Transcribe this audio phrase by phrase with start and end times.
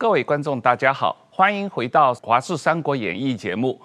[0.00, 3.78] 各位观众，大家好，欢迎回到《华视三国演义》节目。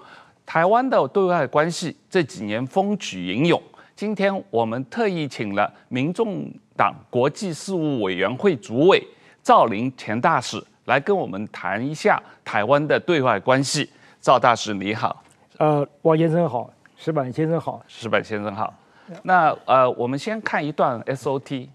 [0.45, 3.61] 台湾的对外关系这几年风起云涌，
[3.97, 9.05] 今天我们特意请了民众党国际事务委员会主委
[9.43, 13.89] 赵林前大使来跟我们谈一下台湾的对外关系。
[14.21, 15.21] 赵大使你好，
[15.57, 18.73] 呃，王先生好，石板先生好，石板先生好。
[19.21, 21.67] 那呃，我们先看一段 SOT。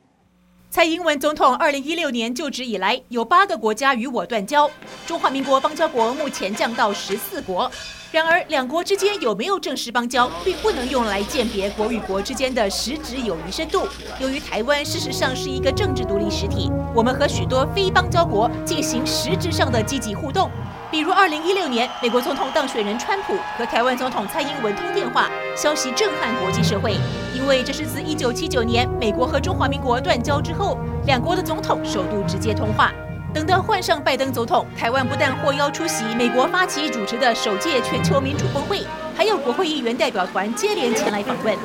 [0.72, 4.70] 蔡英文总统二零一六年就职以来，有八个国家与我断交，
[5.04, 7.68] 中华民国邦交国目前降到十四国。
[8.12, 13.86] 然而，两国之间有没有正式邦交，并不能用来鉴别国与国之间的实质友谊深度。
[14.18, 20.50] 由于台湾事实上是一个政治独立实体，我们和许多非邦交国进行实质上的积极互动。
[20.90, 26.96] 比如，二零一六年，美国总统当选人川普和台湾总统蔡英文通电话，消息震撼国际社会，
[27.32, 32.92] 因为这是自一九七九年美国和中华民国断交之后，两国的总统首度直接通话。
[33.32, 38.84] 等到换上拜登总统，台湾不但获邀出席美国发起主持的首届全球民主峰会，
[39.16, 41.56] 还有国会议员代表团接连前来访问。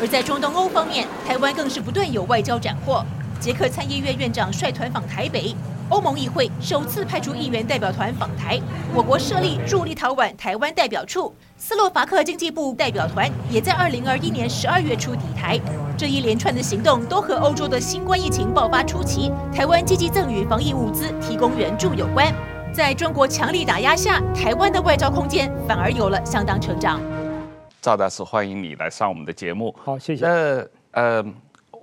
[0.00, 3.04] 而在中东欧方面，台湾更是不断有外交斩获，
[3.40, 5.54] 捷克参议院院长率团访台北。
[5.90, 8.60] 欧盟议会首次派出议员代表团访台，
[8.94, 15.58] 我国设立驻立陶宛台湾代表处，斯洛伐克经济部代表团也在二零二一年十二月初抵台。
[15.96, 22.30] 这一连串的行动都和欧洲的新冠疫情爆发初期，台湾积极赠予防疫物资、提供援助有关。
[22.70, 27.00] 在中国强力打压下，台湾的外交空间反而有了相当成长。
[27.80, 29.74] 赵大使，欢迎你来上我们的节目。
[29.82, 30.26] 好，谢谢。
[30.26, 31.24] 呃呃。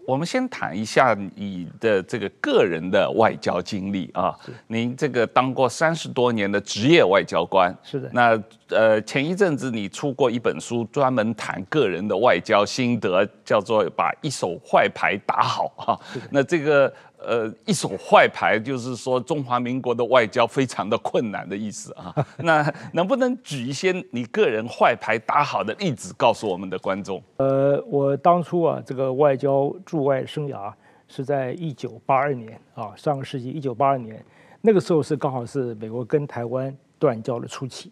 [0.07, 4.35] 我们先谈一下你的这个个人的外交经历啊。
[4.67, 7.75] 您这个当过三十多年的职业外交官。
[7.83, 8.09] 是的。
[8.13, 15.99] 那呃，前一阵子你出过一本书，专门谈个人的外交心得，叫做《把一手坏牌打好》啊。
[16.29, 16.91] 那这个。
[17.17, 22.13] 呃，一手坏牌就是说中华民国的外交非常的困难的意思啊。
[22.37, 27.21] 那能不能举一些你个人坏牌打好的例子，告诉我们的观众？
[27.37, 30.71] 呃，我当初啊，这个外交驻外生涯
[31.07, 34.23] 是在一九八二年啊，上个世纪一九八二年，
[34.61, 37.91] 那个时候是刚好是美国跟台湾断交的初期。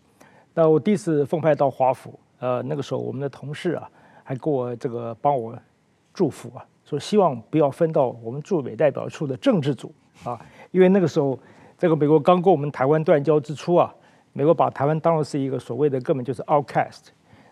[0.53, 3.89] 那我第一次奉派到华府，呃，那个时候我们的同事啊，
[4.23, 5.57] 还给我这个帮我
[6.13, 6.63] 祝福啊。
[6.93, 9.91] 说希望不要分到我们驻美代表处的政治组
[10.23, 10.39] 啊，
[10.71, 11.37] 因为那个时候，
[11.77, 13.93] 这个美国刚跟我们台湾断交之初啊，
[14.31, 17.07] 美国把台湾当作是一个所谓的根本就是 outcast，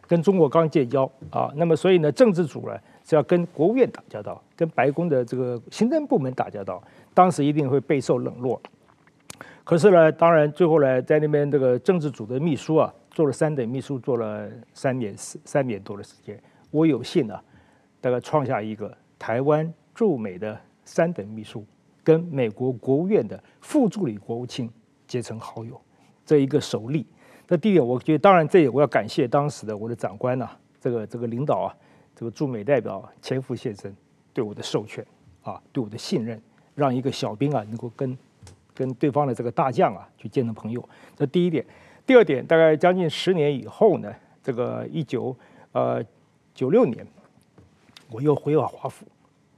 [0.07, 6.81] 跟中国刚建交啊，那么所以呢，政治组呢是要跟国务院打交道，跟白宫的这个行政部门打交道，
[7.15, 8.61] 当时一定会备受冷落。
[9.63, 17.41] 可是呢，当然最后呢，在那边这个政治组的秘书啊，做了三等秘书，做了三年四三年多的时间，我有幸啊，
[17.99, 18.95] 大概创下一个。
[19.21, 21.63] 台湾驻美的三等秘书
[22.03, 24.67] 跟美国国务院的副助理国务卿
[25.05, 25.79] 结成好友，
[26.25, 27.05] 这一个首例。
[27.47, 30.49] 那第一点，我觉得当然这也我要感谢当时的我的长官呐、
[30.79, 31.69] 这个这个领导啊，
[32.15, 33.95] 这个驻美代表钱福先生
[34.33, 35.05] 对我的授权
[35.43, 36.41] 啊，对我的信任，
[36.73, 38.17] 让一个小兵啊能够跟
[38.73, 40.83] 跟对方的这个大将啊去见成朋友。
[41.15, 41.63] 这第一点。
[42.07, 44.11] 第二点，大概将近十年以后呢，
[44.41, 45.37] 这个一九
[45.73, 46.03] 呃
[46.55, 47.05] 九六年。
[48.13, 49.05] 我又回到华府，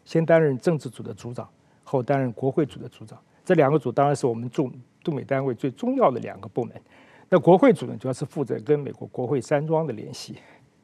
[0.05, 1.47] 先担任政治组的组长，
[1.83, 3.17] 后担任国会组的组长。
[3.45, 4.71] 这两个组当然是我们驻
[5.03, 6.81] 驻美单位最重要的两个部门。
[7.29, 10.35] 那国会组呢，主要是负责跟美国国会山庄的联系。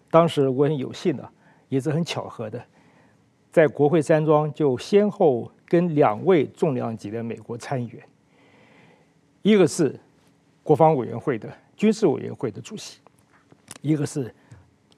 [0.10, 1.30] 当时我很有幸的，
[1.68, 2.60] 也是很巧合的，
[3.52, 8.04] 在国会山庄就先后跟两位重量级的美国参议员，
[9.44, 10.00] 一个是
[10.64, 11.48] 国防委员会的
[11.78, 13.00] 军事委员会的主席，
[13.82, 14.34] 一个是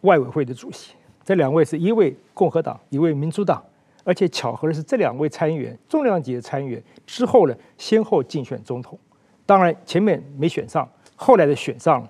[0.01, 0.93] 外委会的主席。
[1.23, 3.61] 这两位是一位共和党，一位民主党，
[4.03, 8.97] 而且巧合的是，这两位参议员，重量级的参议员之后呢，先后竞选总统。
[9.45, 12.09] 当然前面没选上，后来的选上了。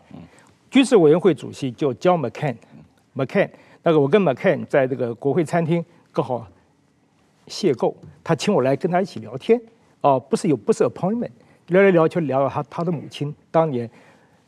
[0.69, 3.49] 军事委员会主席就叫 McCain，McCain，
[3.83, 6.47] 那个我跟 McCain 在这个国会餐厅刚好
[7.47, 7.93] 邂逅，
[8.23, 9.59] 他请我来跟他一起聊天。
[10.01, 11.31] 哦，不是有不是 appointment，
[11.67, 13.89] 聊聊聊就聊到他他的母亲当年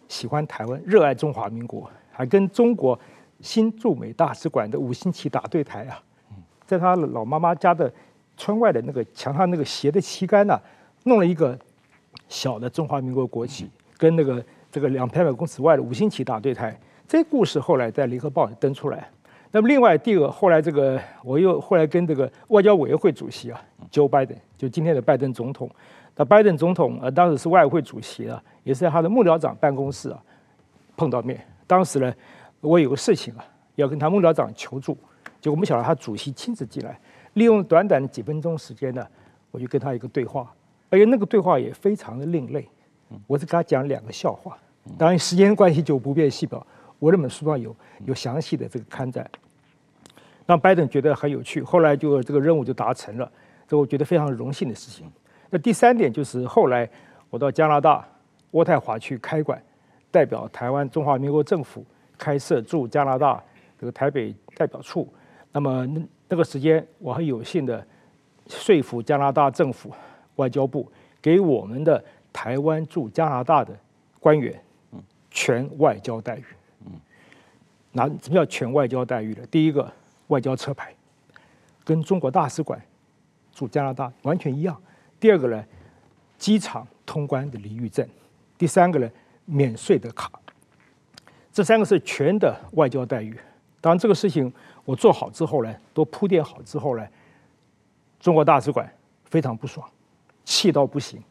[0.07, 2.99] 喜欢台湾，热爱中华民国，还跟中国。
[3.41, 6.01] 新驻美大使馆的五星旗打对台啊，
[6.65, 7.91] 在他老妈妈家的
[8.37, 10.59] 窗外的那个墙上那个斜的旗杆呐，
[11.03, 11.57] 弄了一个
[12.27, 16.77] 小的中华民国国旗，跟那个这个两百公尺外的五星旗打对台。
[17.07, 19.09] 这故事后来在联合报登出来。
[19.51, 23.61] 那么另外第二，后来这个我又后来跟这个外交委员会主席啊
[23.91, 25.69] ，Joe Biden，就今天的拜登总统。
[26.15, 30.19] 那拜登总统呃当时是外委会主席啊，也是在他的幕僚长办公室啊
[30.95, 31.39] 碰到面。
[31.67, 32.13] 当时呢。
[32.65, 33.43] 我有个事情啊，
[33.75, 34.97] 要跟他幕僚长求助，
[35.43, 36.97] 结果没想到他主席亲自进来，
[37.33, 39.05] 利用短短的几分钟时间呢，
[39.51, 40.49] 我就跟他一个对话，
[40.89, 42.65] 而且那个对话也非常的另类。
[43.27, 44.57] 我是给他讲两个笑话。
[44.97, 46.65] 当然时间关系就不便细表。
[46.97, 47.75] 我那本书上有
[48.05, 49.29] 有详细的这个刊载，
[50.45, 51.61] 让拜登觉得很有趣。
[51.61, 53.29] 后来就这个任务就达成了，
[53.67, 55.11] 这我觉得非常荣幸的事情。
[55.49, 56.89] 那第三点就是后来
[57.29, 58.07] 我到加拿大
[58.53, 59.61] 渥太华去开馆，
[60.09, 61.85] 代表台湾中华民国政府
[62.17, 63.43] 开设驻加拿大
[63.77, 65.11] 这个台北代表处。
[65.53, 67.85] 那么那那个时间我很有幸的
[68.47, 69.93] 说服加拿大政府
[70.35, 70.91] 外交部
[71.21, 72.03] 给我们的
[72.33, 73.73] 台湾驻加拿大的
[74.19, 74.61] 官员
[75.31, 76.45] 全外交待遇。
[77.91, 79.45] 那什么叫全外交待遇呢？
[79.51, 79.89] 第一个，
[80.27, 80.93] 外交车牌，
[81.85, 82.81] 跟中国大使馆
[83.53, 84.75] 驻加拿大完全一样。
[85.19, 85.63] 第二个呢，
[86.39, 88.07] 机场通关的离遇证。
[88.57, 89.07] 第三个呢，
[89.45, 90.31] 免税的卡。
[91.51, 93.37] 这三个是全的外交待遇。
[93.79, 94.51] 当然，这个事情
[94.85, 97.07] 我做好之后呢，都铺垫好之后呢，
[98.19, 98.91] 中国大使馆
[99.25, 99.87] 非常不爽，
[100.43, 101.21] 气到不行，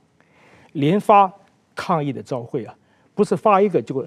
[0.72, 1.32] 连发
[1.74, 2.74] 抗议的照会啊，
[3.14, 4.06] 不是发一个就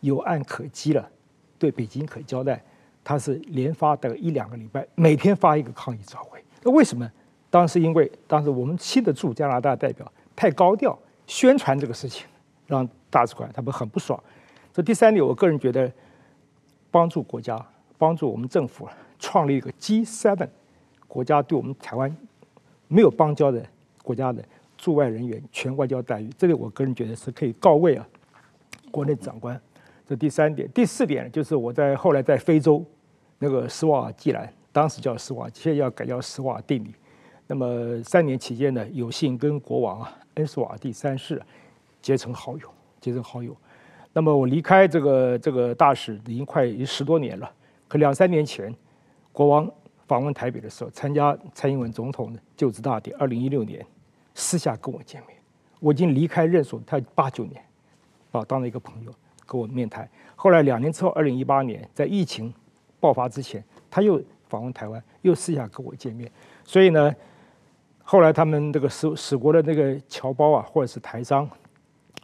[0.00, 1.10] 有案可稽了。
[1.58, 2.62] 对北京可交代，
[3.02, 6.44] 他是连发大概一两个礼拜，每天发一个抗议照会。
[6.62, 7.10] 那为什么？
[7.48, 12.26] 当时因为当时我们新的驻加拿大代表太高调宣传这个事情，
[12.66, 14.22] 让大使馆他们很不爽。
[14.72, 15.90] 这第三点，我个人觉得
[16.90, 17.64] 帮助国家、
[17.98, 18.88] 帮助我们政府
[19.18, 20.48] 创立一个 G7
[21.06, 22.14] 国家对我们台湾
[22.88, 23.64] 没有邦交的
[24.02, 24.44] 国家的
[24.76, 28.06] 驻外人员全外交待遇，这里我个人觉得是可以告慰啊，
[28.90, 29.58] 国内长官。
[30.06, 32.84] 这第三点，第四点就是我在后来在非洲
[33.38, 36.94] 那个斯瓦济兰，当时叫斯瓦，现在要改叫斯瓦蒂尼。
[37.46, 41.40] 那么三年期间呢，有幸跟国王啊恩斯瓦第三世
[42.02, 42.68] 结成好友，
[43.00, 43.56] 结成好友。
[44.12, 47.50] 那么我离开这个这个大使已经快十多年了，
[47.98, 48.74] 两三年前
[49.32, 49.70] 国王
[50.06, 53.84] 访问台北的时候，参加蔡英文总统的就职大典，二零一六年
[54.34, 55.36] 私下跟我见面。
[55.80, 57.62] 我已经离开任所，他八九年，
[58.30, 59.12] 把我当了一个朋友。
[59.46, 62.50] 跟我面谈，后来两年之后，二零一八年在疫情
[62.98, 64.18] 爆发之前，他又
[64.48, 66.32] 访问台湾，又私下跟我见面。
[66.64, 67.14] 所以呢，
[68.02, 71.46] 后来他们这个使使国的那个侨胞啊，或者是台商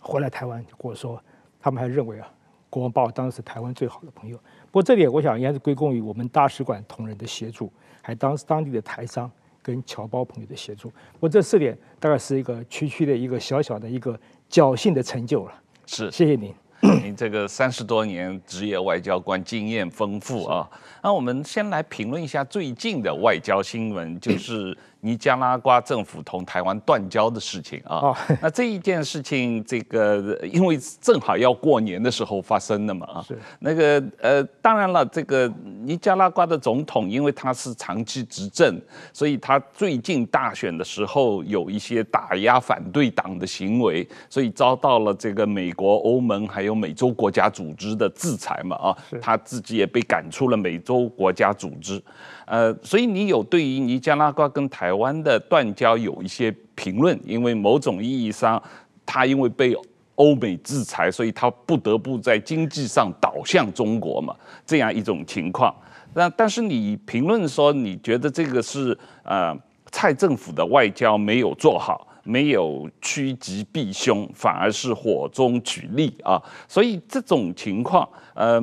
[0.01, 1.23] 回来台湾，跟我说，
[1.61, 2.33] 他们还认为啊，
[2.71, 4.39] 国王把我当成是台湾最好的朋友。
[4.71, 9.31] 不过这点我想应该是归功于我们大使馆同仁的协助，还当当地的台商
[9.61, 10.89] 跟侨胞朋友的协助。
[11.15, 14.19] 不过这四点大概是一个区区的一个小小的一个
[14.49, 15.53] 侥幸的成就了。
[15.87, 16.55] 是，谢谢您。
[17.03, 20.71] 您这个三十多年职业外交官经验丰富啊，
[21.03, 24.77] 那我们先来评论一下最近的外交新闻，就是。
[25.03, 33.39] 尼加拉瓜政府同台湾断交的事情啊，那这一件事情，这个因为正好要过年的时候发生的嘛啊，是。
[33.61, 35.51] 那个呃，当然了，这个
[35.83, 38.79] 尼加拉瓜的总统，因为他是长期执政，
[39.13, 52.03] 所以他最近大选的时候有一些打压反对党的行为，所以遭到了这个美国、欧盟还有美洲国家组织的制裁嘛啊，他自己也被赶出了美洲国家组织。
[52.51, 58.61] 呃，所以你有对于尼加拉瓜跟台湾的断交有一些评论，因为某种意义上，
[59.07, 59.73] 他因为被
[60.17, 64.35] 欧美制裁，所以他不得不在经济上倒向中国嘛，
[64.67, 65.73] 这样一种情况。
[66.13, 69.57] 那但是你评论说，你觉得这个是呃
[69.93, 76.43] 蔡政府的外交没有做好，没有趋吉避凶，反而是火中取栗啊。
[76.67, 78.61] 所以这种情况，呃。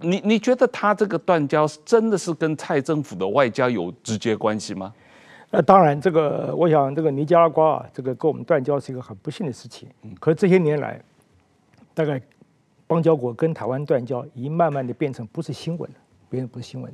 [0.00, 4.92] 你你觉得他这个断交真的是跟蔡政府的外交有直接关系吗？
[5.50, 9.88] 呃，当然，这个我想，这个尼加拉瓜啊，这个跟我们断交是一个很不幸的事情。
[10.18, 11.00] 可是这些年来，
[11.94, 12.20] 大概
[12.88, 15.96] 邦交国跟台湾断交，已经慢慢的变成不是新闻了，
[16.28, 16.92] 变成不是新闻。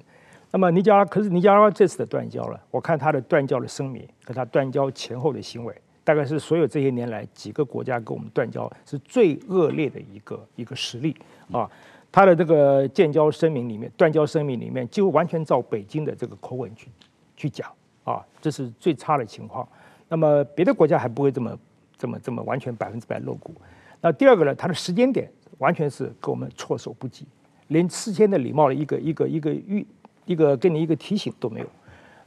[0.50, 11.16] 那么尼加拉，可是尼加拉瓜这次的断交了，我看他的断交的声明和他断交前后的行为，大概是所有这些年来几个国家跟我们断交是最恶劣的一个一个实例
[11.50, 11.68] 啊。
[12.12, 16.88] 他的这个建交声明里面，断交声明里面，几乎完全照北京的这个口吻去
[17.34, 17.66] 去讲
[18.04, 19.66] 啊，这是最差的情况。
[20.08, 21.58] 那么别的国家还不会这么
[21.96, 23.54] 这么这么完全百分之百露骨。
[24.02, 25.26] 那第二个呢，他的时间点
[25.56, 27.26] 完全是跟我们措手不及，
[27.68, 29.86] 连事先的礼貌的一个一个一个预
[30.26, 31.66] 一个给你一个提醒都没有。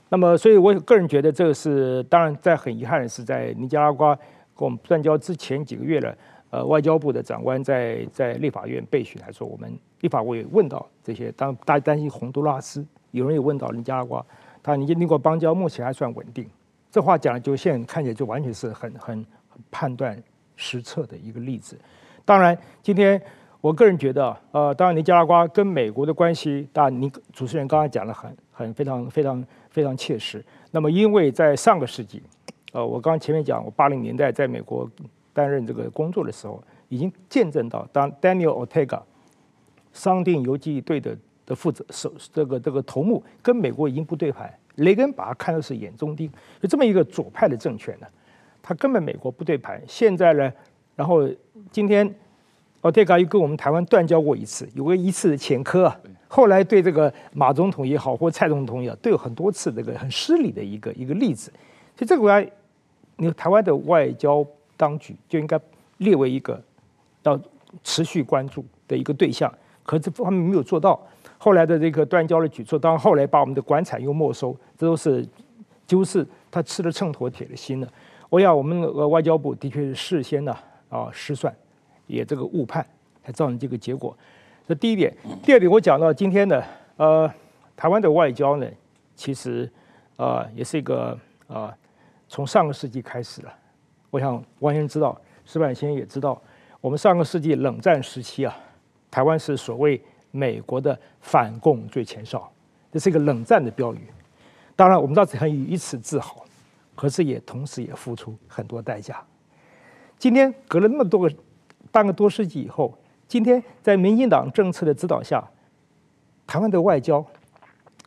[0.09, 6.15] 那么，所以我个人觉得这个是当然，在很遗憾的是，在尼加拉瓜跟我们断交之前几个月了。
[6.55, 14.25] 呃，外交部的长官在在立法院备询，还说我们立法委问到这些，当大家担心洪都拉斯，有人也问到尼加拉瓜，
[14.63, 16.47] 他尼加拉瓜邦交目前还算稳定，
[16.89, 19.25] 这话讲的就现在看起来就完全是很很
[19.69, 20.17] 判断
[20.55, 21.77] 失策的一个例子。
[22.23, 23.21] 当然，今天
[23.59, 30.41] 我个人觉得，呃，当然尼加拉瓜跟美国的关系，当然你主持人刚才讲的很很非常非常非常切实。
[30.71, 32.23] 那么因为在上个世纪，
[32.71, 34.89] 呃，我刚前面讲，我八零年代在美国。
[35.35, 39.01] 担任这个工作的时候，已经见证到当 Daniel Ortega
[39.91, 41.15] 商定游击队的
[41.45, 48.07] 的负责首这个这个头目跟美国已经不对盘，雷根把他看的是眼中钉，就这么一个左派的政权呢，
[48.63, 49.81] 他根本美国不对盘。
[49.85, 50.51] 现在呢，
[50.95, 51.29] 然后
[51.71, 52.09] 今天
[52.81, 55.99] Ortega 又跟我们台湾断交过一次，有个一次的前科啊。
[56.27, 61.51] 后来对这个马总统也好，或蔡总统也好，都有很多次这个很失礼的一个一个例子。
[61.95, 62.49] 所以这个国家，
[63.17, 64.45] 你台湾的外交
[64.77, 65.59] 当局就应该
[65.97, 66.61] 列为一个
[67.23, 67.39] 要
[67.83, 69.53] 持续关注的一个对象。
[69.83, 70.99] 可这方面没有做到。
[71.37, 75.27] 后来的这个断交的举措，当然后来把我们的官产又没收，这都是
[75.85, 77.87] 就是他吃了秤砣铁了心了。
[78.29, 80.55] 我想我们呃外交部的确是事先呢
[80.89, 81.53] 啊失算，
[82.07, 82.83] 也这个误判，
[83.23, 84.17] 才造成这个结果。
[84.67, 86.63] 这第一点，第二点，我讲到今天的
[86.97, 87.31] 呃，
[87.75, 88.67] 台湾的外交呢，
[89.15, 89.69] 其实
[90.17, 91.09] 啊、也是一个
[91.47, 91.73] 啊、呃，
[92.27, 93.53] 从上个世纪开始了。
[94.15, 96.41] 我想王先生知道，石板先生也知道，
[96.79, 98.57] 我们上个世纪冷战时期啊，
[99.11, 102.49] 台湾是所谓美国的反共最前哨，
[102.93, 104.07] 这是一个冷战的标语。
[104.73, 106.45] 当然，我们倒是很以此自豪，
[106.95, 109.21] 可是也同时也付出很多代价。
[110.17, 111.35] 今天隔了那么多个
[111.91, 112.97] 半个多世纪以后。
[113.27, 115.43] 今天在民进党政策的指导下，
[116.47, 117.25] 台湾的外交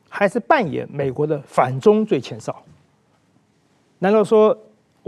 [0.09, 2.63] 还是扮演美国的反中最前哨。
[3.99, 4.57] 难道说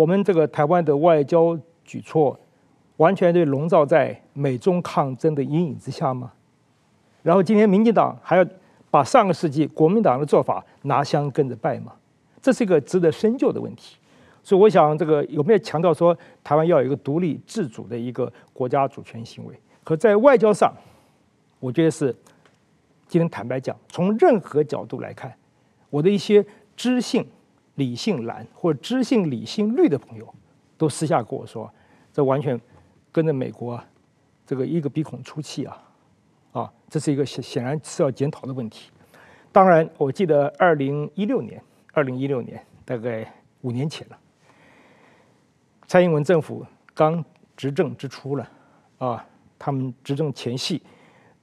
[0.01, 2.39] 我们这个台湾的外交举措
[2.97, 6.33] 完全就笼罩在美中抗争的阴影之下吗？
[7.23, 8.47] 然后今天民进党还要
[8.91, 11.93] 把上个世纪国民党的做法拿香跟着拜吗？
[12.41, 13.99] 这是一个值得深究的问题。
[14.43, 19.55] 所以我想，这个有没有强调说台湾要有一个独立自主的一个国家主权行为？
[19.85, 20.73] 可在外交上，
[21.59, 22.11] 我觉得是
[23.07, 25.31] 今天坦白讲，从任何角度来看，
[25.91, 26.43] 我的一些
[26.75, 27.27] 知性
[27.81, 30.35] 理性蓝或者知性理性绿的朋友，
[30.77, 31.73] 都私下跟我说，
[32.13, 32.61] 这完全
[33.11, 33.83] 跟着美国
[34.47, 35.83] 这个一个鼻孔出气啊，
[36.53, 38.91] 啊，这是一个显显然是要检讨的问题。
[39.51, 41.61] 当然，我记得二零一六年，
[41.95, 43.27] 二零一六年大概
[43.63, 44.19] 五年前了，
[45.89, 47.25] 蔡英文政府刚
[47.57, 48.51] 执政之初了，
[48.99, 49.27] 啊。
[49.63, 50.81] 他们执政前夕，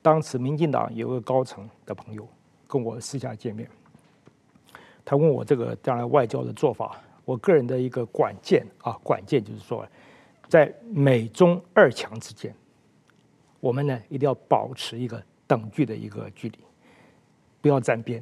[0.01, 2.27] 当时民进党有个高层的朋友
[2.67, 3.69] 跟我私下见面，
[5.09, 7.01] 他问我这个将来外交的做法。
[7.23, 9.87] 我个人的一个管见啊，管见就是说，
[10.49, 12.53] 在美中二强之间，
[13.61, 16.59] 我们呢一定要保持一个等距的一个距离，
[17.61, 18.21] 不要沾边，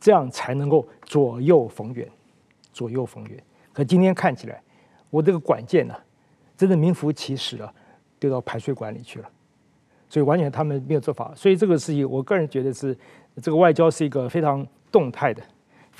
[0.00, 2.08] 这样才能够左右逢源，
[2.72, 3.40] 左右逢源。
[3.72, 4.60] 可今天看起来，
[5.08, 5.94] 我这个管见呢，
[6.56, 7.72] 真的名副其实了。
[8.18, 9.28] 丢到排水管里去了，
[10.08, 11.32] 所以完全他们没有做法。
[11.34, 12.96] 所以这个事情，我个人觉得是
[13.42, 15.42] 这个外交是一个非常动态的、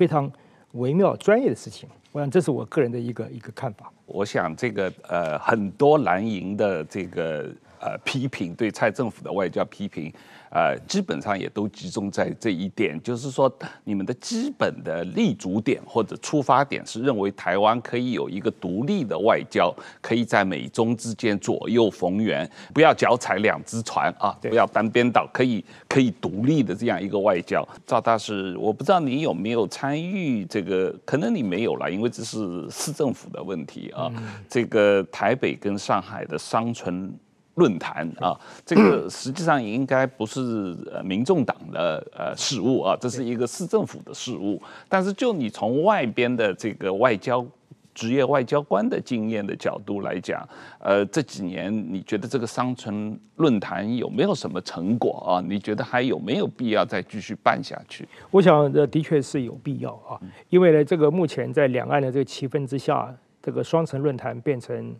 [0.02, 0.28] 非常
[0.72, 1.88] 微妙、专业的事情。
[2.10, 3.88] 我想这是我个人的一个一个看法。
[4.04, 7.48] 我想这个呃，很多蓝营的这个
[7.82, 10.10] 呃批评，对蔡政府的外交批评。
[10.54, 13.50] 呃，基本上也都集中在这一点，就是说，
[13.84, 27.66] 你们的基本的立足点或者出发点是认为台湾可以有一个独立的外交，可以在美中之间左右逢源，不要脚踩两只船啊，不要单边倒，可以可以独立的这样一个外交。
[27.86, 34.12] 赵大使，我不知道你有没有参与这个，可能你没有了，因为这是市政府的问题啊。
[34.50, 37.10] 这个台北跟上海的商存。
[37.54, 44.60] 论坛啊，这个实际上应该不是呃民众党的呃事务啊，这是一个市政府的事务。
[44.88, 47.46] 但是就你从外边的这个外交
[47.94, 55.44] 职业外交官的经验的角度来讲，呃，这几年你觉得这个商城论坛有没有什么成果啊？
[55.46, 58.08] 你觉得还有没有必要再继续办下去？
[58.30, 60.18] 我想这的确是有必要啊，
[60.48, 64.96] 因为呢，这个目前在两岸的这个气氛之下，这个双城论坛变成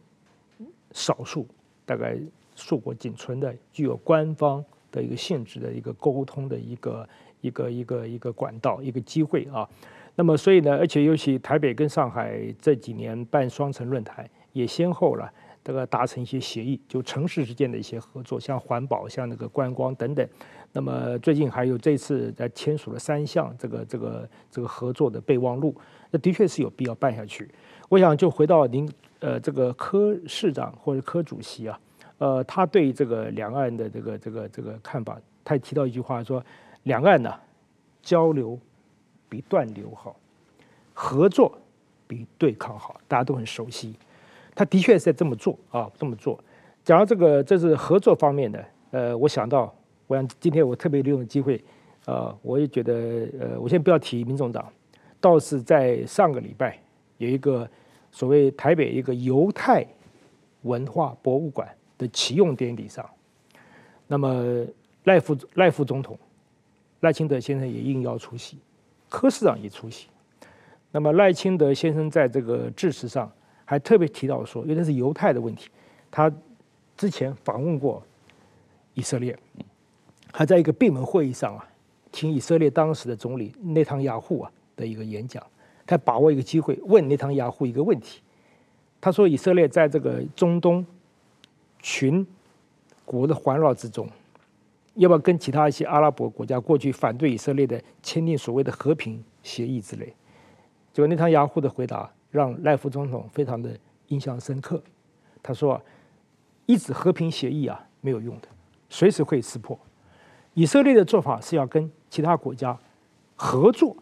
[0.93, 1.47] 少数，
[1.87, 2.15] 大概。
[2.55, 7.09] 硕果仅存的具有官方的一个性质的一个沟通的一个
[7.41, 9.69] 一个一个一个管道一个机会啊，
[10.15, 15.33] 那么所以呢，而且尤其台北跟上海这几年办双城论坛，也先后了
[15.65, 20.29] 这个达成一些协议，就城市之间的一些合作，像环保、像那个观光等等。
[20.75, 25.75] 那么最近还有这次在签署了三项这个这个这个合作的备忘录，
[26.11, 27.49] 那的确是有必要办下去。
[27.89, 28.91] 我想就回到您
[29.21, 31.79] 呃这个柯市长或者柯主席啊。
[32.23, 36.41] 呃，他对这个两岸的这个这个这个看法，他提到一句话说，
[36.85, 37.35] 两岸呢
[38.01, 38.57] 交流
[39.29, 40.15] 比断流好，
[40.95, 41.59] 合作
[42.07, 43.97] 比对抗好，大家都很熟悉。
[44.55, 46.39] 他的确是在这么做啊，这么做。
[46.85, 48.65] 讲到这个，这是合作方面的。
[48.93, 49.75] 呃，我想到，
[50.07, 51.61] 我想今天我特别利用机会，
[52.07, 52.95] 呃，我也觉得，
[53.41, 54.73] 呃，我先不要提民众党，
[55.21, 56.79] 倒是在上个礼拜
[57.19, 57.69] 有一个
[58.13, 59.85] 所谓台北一个犹太。
[60.63, 61.69] 文化博物馆
[62.03, 63.09] 的启用典礼上，
[64.09, 64.67] 那么
[65.05, 66.19] 赖副赖副总统
[67.01, 68.59] 赖清德先生也应邀出席，
[69.09, 70.09] 柯市长也出席。
[70.91, 73.31] 那么赖清德先生在这个致辞上
[73.65, 75.71] 还特别提到说，因为那是犹太的问题，
[76.11, 76.31] 他
[76.97, 78.03] 之前访问过
[78.95, 79.39] 以色列，
[80.33, 81.67] 还在一个闭门会议上啊，
[82.11, 85.43] 听以色列当时的总理内塔尼亚胡啊的一个演讲，
[85.87, 88.21] 他把握一个机会问内塔尼亚胡一个问题，
[89.01, 90.85] 他说以色列在这个中东
[91.83, 92.27] 群
[93.05, 94.09] 国的环绕之中，
[94.95, 100.07] 要不要跟其他一些阿拉伯国家过去反对以色列的签订所谓的和平协议之类？
[100.93, 103.77] 结果内塔尼亚胡的回答让赖副总统非常的
[104.09, 104.83] 印象深刻。
[105.43, 105.81] 他说
[106.67, 108.49] ：“一纸和平协议啊，没有用的，
[108.89, 109.79] 随时会撕破。
[110.55, 112.79] 以色列的做法是要跟其他国家
[113.35, 113.97] 合作，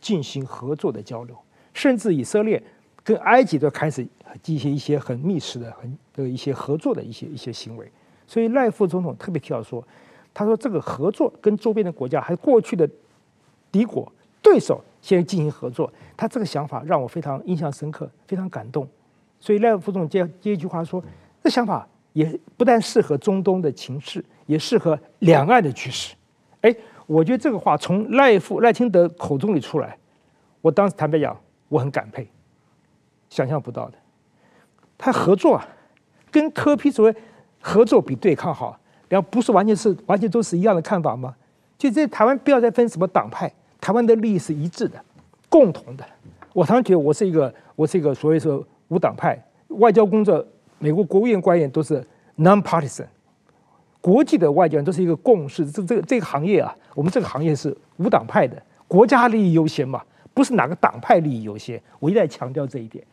[0.00, 1.36] 进行合作的交流，
[1.72, 2.62] 甚至以色列
[3.04, 4.04] 跟埃及都开始
[4.42, 7.88] 进行一些很密实的、很的一些合作的一些一些行为。
[8.26, 9.86] 所以赖副总统特别提到说，
[10.32, 12.88] 他说这个合作跟周边的国家，还有过去的
[13.70, 14.10] 敌国
[14.42, 18.88] 对手。”现在进行合作，他这个想法让我非常印象深刻，非常感动。
[19.38, 21.04] 所以赖副总接接一句话说，
[21.42, 26.14] 这想法也不但适合中东的情势，也适合两岸的局势。
[26.62, 29.94] 哎，我觉得这个话从赖副赖清德口中里出来，
[30.62, 32.26] 我当时坦白讲，我很感佩，
[33.34, 33.94] 想象不到的。
[34.96, 35.66] 他合作啊，
[36.30, 37.16] 跟科批所谓
[37.60, 41.34] 合作比对抗好，然后不是完全是完全都是一样的看法吗？
[41.76, 43.52] 就在台湾不要再分什么党派。
[43.80, 45.02] 台湾的利益是一致的，
[45.48, 46.06] 共同的。
[46.52, 49.36] 我常常觉得我是一个，我是一个所谓说无党派
[49.68, 50.46] 外交工作。
[50.78, 53.06] 美国国务院官员都是 non-partisan，
[54.00, 55.68] 国际的外交都是一个共识。
[55.68, 61.82] 这这个这个行业啊，我们这个行业是无党派的，国家利益优先嘛，不是哪个党派利益优先。
[61.98, 63.04] 我一再强调这一点。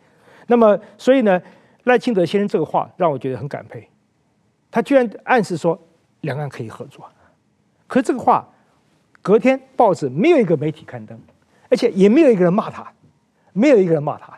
[0.51, 1.41] 那么，所以呢，
[1.85, 3.87] 赖清德先生这个话让我觉得很感佩。
[4.69, 5.79] 他居然暗示说
[6.21, 7.09] 两岸可以合作，
[7.87, 8.45] 可是这个话。
[9.23, 11.15] 隔天报纸没有一个媒体刊登，
[11.69, 12.91] 而且也没有一个人骂他，
[13.53, 14.35] 没有一个人骂他。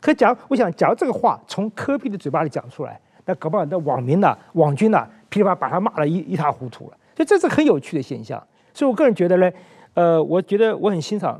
[0.00, 6.96] 可假如我想，假如这个话从柯 P 的嘴巴里讲出来，那搞不好那网民呐、网军呐、噼里啪啦把他骂了一一塌糊涂了。
[7.14, 8.42] 所以这是很有趣的现象。
[8.72, 9.52] 所以我个人觉得呢，
[9.92, 11.38] 呃，我觉得我很欣赏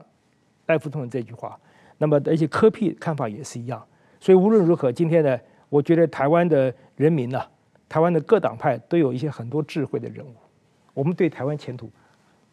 [0.67, 1.59] 赖副总统这句话。
[1.97, 3.83] 那么而且柯 P 看法也是一样。
[4.21, 7.41] 所以无论如何，今天呢，我觉得台湾的人民呢、
[7.89, 10.35] 台湾的各党派都有一些很多智慧的人物。
[10.95, 11.91] 我们对台湾前途。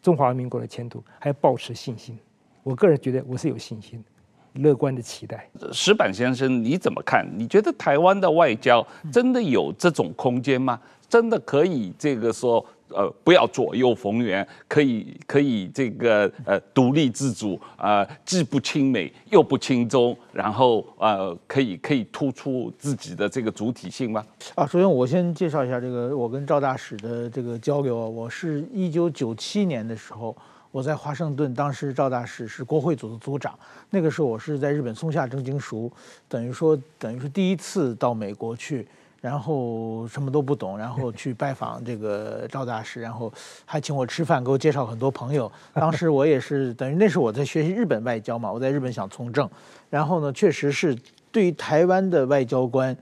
[0.02, 2.18] 中华民国的前途还要抱持信心，
[2.62, 4.04] 我个人觉得我是有信心，
[4.52, 5.48] 乐观的期待。
[5.72, 7.26] 石板先生，你怎么看？
[7.38, 10.78] 你觉得台湾的外交真的有这种空间吗？
[11.08, 12.62] 真的可以这个说？
[12.88, 24.24] 呃，不要左右逢源，可以可以这个呃独立自主啊、呃，既不亲美又不亲中，然后呃可以可以突出自己的这个主体性吗？
[24.54, 28.06] 啊，首先我先介绍一下这个我跟赵大使的这个交流啊。
[28.06, 30.36] 我是一九九七年的时候，
[30.70, 33.58] 我在华盛顿，当时赵大使是国会组的组长，
[33.90, 35.90] 那个时候我是在日本松下正经塾，
[36.28, 38.86] 等于说等于是第一次到美国去。
[39.24, 43.32] 然后什么都不懂，然后去拜访这个赵大使，然后
[43.64, 45.50] 还请我吃饭，给我介绍很多朋友。
[45.72, 49.48] 当时我也是等于那时候我在学习日本外交嘛，我在日本想从政，
[49.88, 50.94] 然后呢，确实是
[51.32, 52.94] 对于台湾的外交官，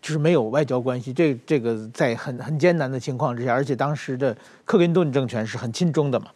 [0.00, 1.12] 就是没有外交关系。
[1.12, 6.26] 这这个在很很艰难的情况之下，而且当时的克林顿政权是很亲中的嘛，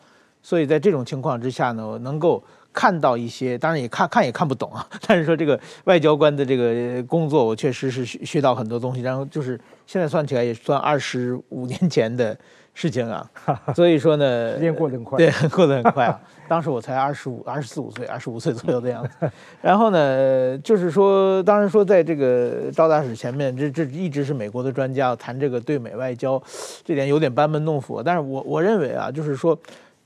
[0.40, 2.40] 所以在这种情况之下呢，能够。
[2.76, 4.86] 看到一些，当然也看看也看不懂啊。
[5.08, 9.00] 但是说这个外交官的这个工作，我确实是学学到很多东西。
[9.00, 12.36] 然后就是现在算起来也算二十五年前的
[12.74, 13.26] 事情啊。
[13.74, 16.20] 所以说呢，时间过得很快，对， 过得很快啊。
[16.48, 19.30] 当时我才二十五、二十四五岁、二十五岁左右的样子。
[19.62, 26.40] 然后呢，就是说，当然说在这个赵大使前面，这这一直是美国的专家谈这个对美外交，
[26.84, 28.02] 这点有点班门弄斧。
[28.02, 29.58] 但是我我认为啊，就是说。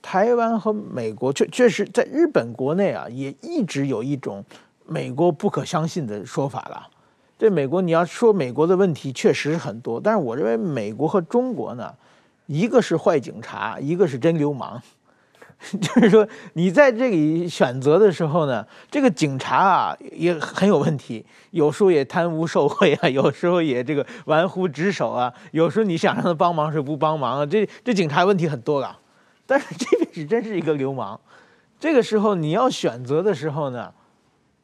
[0.02, 4.44] 台湾和美国确确实在日本国内啊，也一直有一种
[4.86, 6.88] 美国不可相信的说法了。
[7.38, 11.94] 这美国你要说美国的问题确实是很多，但是我认为美国和中国呢，
[12.46, 14.80] 一个是坏警察，一个是真流氓。
[15.78, 28.98] 就是说你在这里选择的时候呢，这个警察啊也很有问题，有时候也贪污受贿啊， 有时候也这个玩忽职守啊，有时候你想让他帮忙是不帮忙啊，这这警察问题很多了。
[29.50, 31.18] 但是这个是真是一个流氓，
[31.80, 33.92] 这个时候你要选择的时候呢，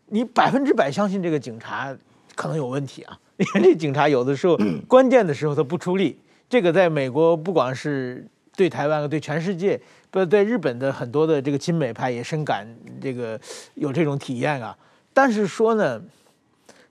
[0.07, 1.93] 你百分之百相信这个警察
[2.37, 6.17] 可能有问题啊， 因为这警察有的时候关键的时候他不出力，
[6.49, 12.65] 这个在美国不管是对台湾对全世界，不对日本的很多的这个亲美派也深感
[13.01, 13.41] 这个
[13.75, 14.79] 有这种体验啊。
[15.13, 16.01] 但是说呢，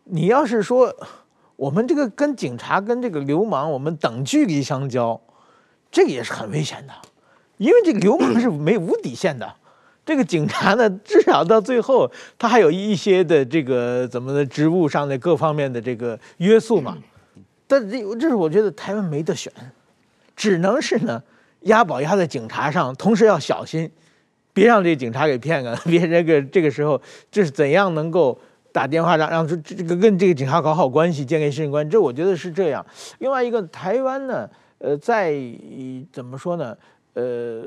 [0.04, 0.94] 你要是说
[1.56, 5.18] 我们这个跟警察跟这个流氓我们等距离相交，
[5.90, 6.94] 这个也是很危险的，
[7.58, 9.54] 因为这个流氓是没无底线的，
[10.06, 16.98] 这个警察呢，至少到最后他还有一些的这个怎么的职务上的各方面的这个约束嘛。
[17.68, 19.52] 但这这是我觉得台湾没得选，
[20.36, 21.22] 只能是呢
[21.62, 23.90] 押宝押在警察上，同时要小心，
[24.54, 28.40] 别让这警察给骗了， 别这个这个时候这是怎样能够。
[28.76, 32.86] 打电话让让这这个跟这个警察搞好关系，建立信任关系，这我觉得是这样。
[33.20, 35.34] 另外一个，台湾呢，呃，在
[36.12, 36.76] 怎么说呢？
[37.16, 37.64] 呃，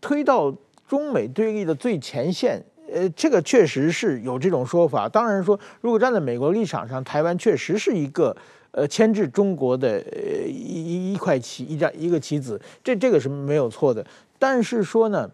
[0.00, 0.52] 推到
[0.88, 5.08] 中美对立的最前线，呃，这个确实是有这种说法。
[5.08, 8.34] 当然说，如果站在美国立场上，台湾确实是一个
[8.70, 14.06] 呃牵制中国的呃一一块棋一张一个棋子，这这个是没有错的。
[14.38, 15.30] 但是说呢，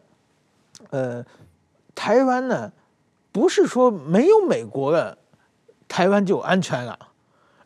[0.91, 1.25] 呃，
[1.95, 2.73] 台湾呢？
[3.31, 5.17] 不是说没有美国了，
[5.87, 6.99] 台湾就安全了，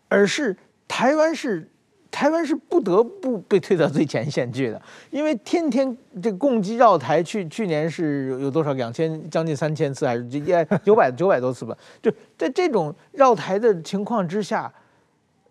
[0.09, 0.55] 而是
[0.87, 1.71] 台湾是
[2.12, 11.77] 台湾是不得不被推到最前线去的，因为天天这共机绕台，去去年是有多少两千将近三千次，还是也九百 九百多次吧？
[12.01, 14.72] 就在这种绕台的情况之下，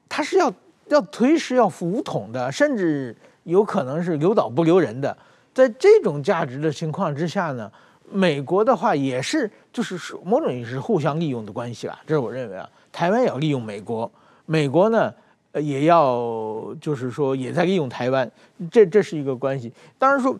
[0.08, 0.54] 他是要
[0.88, 5.18] 要随时要武统的，甚至有可能是留岛不留人的。
[5.54, 7.70] 在这种价值的情况之下呢，
[8.10, 9.52] 美国的话也是。
[9.74, 12.70] 就是是某种意义是互相利用的关系吧，这是我认为啊。
[12.92, 14.12] 台湾也要利用美国，
[14.46, 15.10] 美国呢，
[15.52, 18.32] 呃，也要就是说也在利用台湾，
[18.72, 19.72] 这这是一个关系。
[19.98, 20.38] 当然说，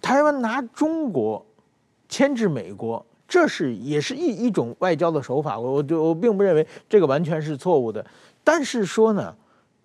[0.00, 1.44] 台湾拿中国
[2.08, 5.58] 牵制美国，这是也是一一种外交的手法。
[5.58, 8.04] 我我我并不认为这个完全是错误的。
[8.42, 9.34] 但是说呢，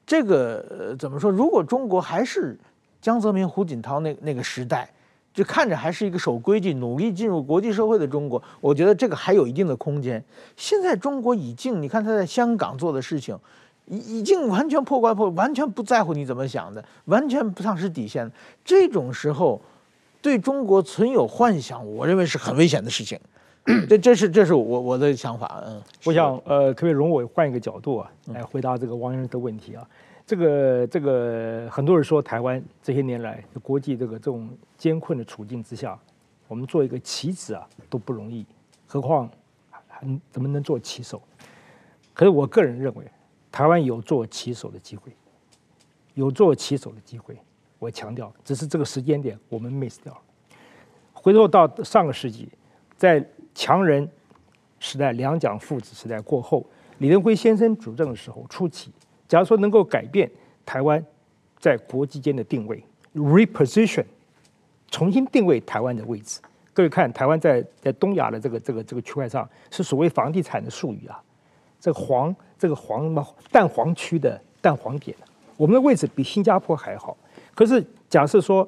[0.06, 1.30] 这个呃怎么说？
[1.30, 2.58] 如果中国还是
[3.02, 4.90] 江泽民、胡锦涛那那个时代。
[5.36, 10.24] 就看着还是一个守规矩、努力进入国际社会的中国，我觉得这个还有一定的空间。
[10.56, 13.38] 现在中国已经，你看他在香港做的事情，
[13.88, 18.32] 已已经完全破罐破，完全不在乎你怎么想的，完全不丧失底线。
[18.64, 19.62] 这种时候，
[20.22, 23.20] 对中国存有幻想，我认为是很危险的事情。
[23.90, 25.60] 这这是这是我我的想法。
[25.66, 29.88] 嗯，我想呃，可不可以容我换一个角度啊，来回答这个王先生的问题啊？
[30.28, 35.98] 这个这个很多人说台湾这些年来国际这个这种艰困的处境之下，
[36.48, 38.46] 我们做一个棋子啊都不容易，
[38.86, 39.28] 何况
[39.88, 41.20] 还怎么能做棋手？
[42.14, 43.04] 可是我个人认为，
[43.56, 45.10] 台湾有做棋手的机会，
[46.14, 47.38] 有做棋手的机会。
[47.80, 50.20] 我强调，只是这个时间点我们 miss 掉了。
[51.14, 52.50] 回头到上个世纪，
[52.98, 54.06] 在强人
[54.82, 56.66] 时代、两蒋父子时代过后，
[56.98, 58.92] 李登辉先生主政的时候初期。
[59.26, 60.30] 假如说能够改变
[60.66, 61.02] 台湾
[61.58, 64.04] 在国际间的定位，reposition，
[64.92, 66.42] 重新定位台湾的位置。
[66.74, 71.24] 各位看，台湾在在东亚的这个这个这个区块上，是所谓房地产的术语啊。
[71.86, 75.16] 这个黄，这个黄嘛，淡黄区的蛋黄点，
[75.56, 77.16] 我们的位置比新加坡还好。
[77.54, 78.68] 可是假设说，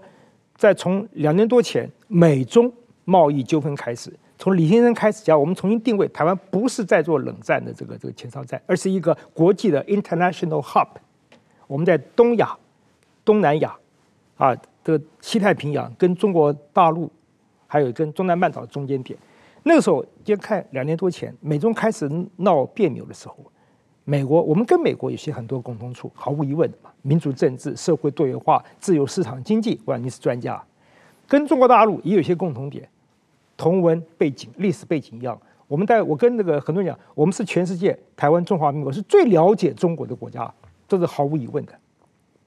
[0.56, 2.72] 在从两年多前美中
[3.06, 4.14] 贸易纠纷开始。
[4.38, 10.88] 从李先生开始讲，我们重新定位台湾，不是在做冷战的这个这个前哨战，而是一个国际的 international hub。
[11.66, 12.56] 我们在东亚、
[13.26, 13.76] 东南亚，
[14.38, 17.12] 啊，这个西太平洋跟中国大陆，
[17.66, 19.18] 还有跟中南半岛中间点。
[19.68, 23.36] 那个时候，就看两年多前美中开始闹别扭的时候，
[24.06, 30.64] 美国我们跟美国有些很多共同处，毫无疑问的嘛，民主政治、社会多元化、自由市场经济，我想你是专家，
[31.28, 32.88] 跟中国大陆也有些共同点。
[33.58, 40.50] 同文背景、历史背景一样，我们在我跟那个很多人讲，我们是全世界台湾中华民国是最了解中国的国家，
[40.88, 41.74] 这是毫无疑问的。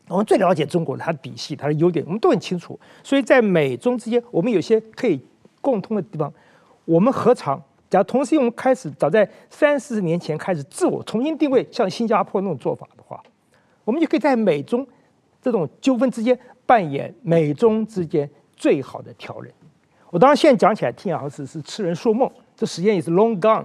[0.09, 2.79] 我们最了解中国的它的底细、它的优点，我们都很清楚。
[3.03, 5.21] 所以在美中之间，我们有些可以
[5.61, 6.33] 共通的地方。
[6.91, 13.23] 我们何尝假如同时我们开始早在三四十年前开始自我重新定位，像新加坡那种做法的话，
[13.85, 14.85] 我们就可以在美中
[15.41, 19.53] 这种纠纷之间扮演美中之间最好的调人。
[20.11, 23.65] 我当然现在讲起来听好像是是痴人说梦，这时间也是 long gone。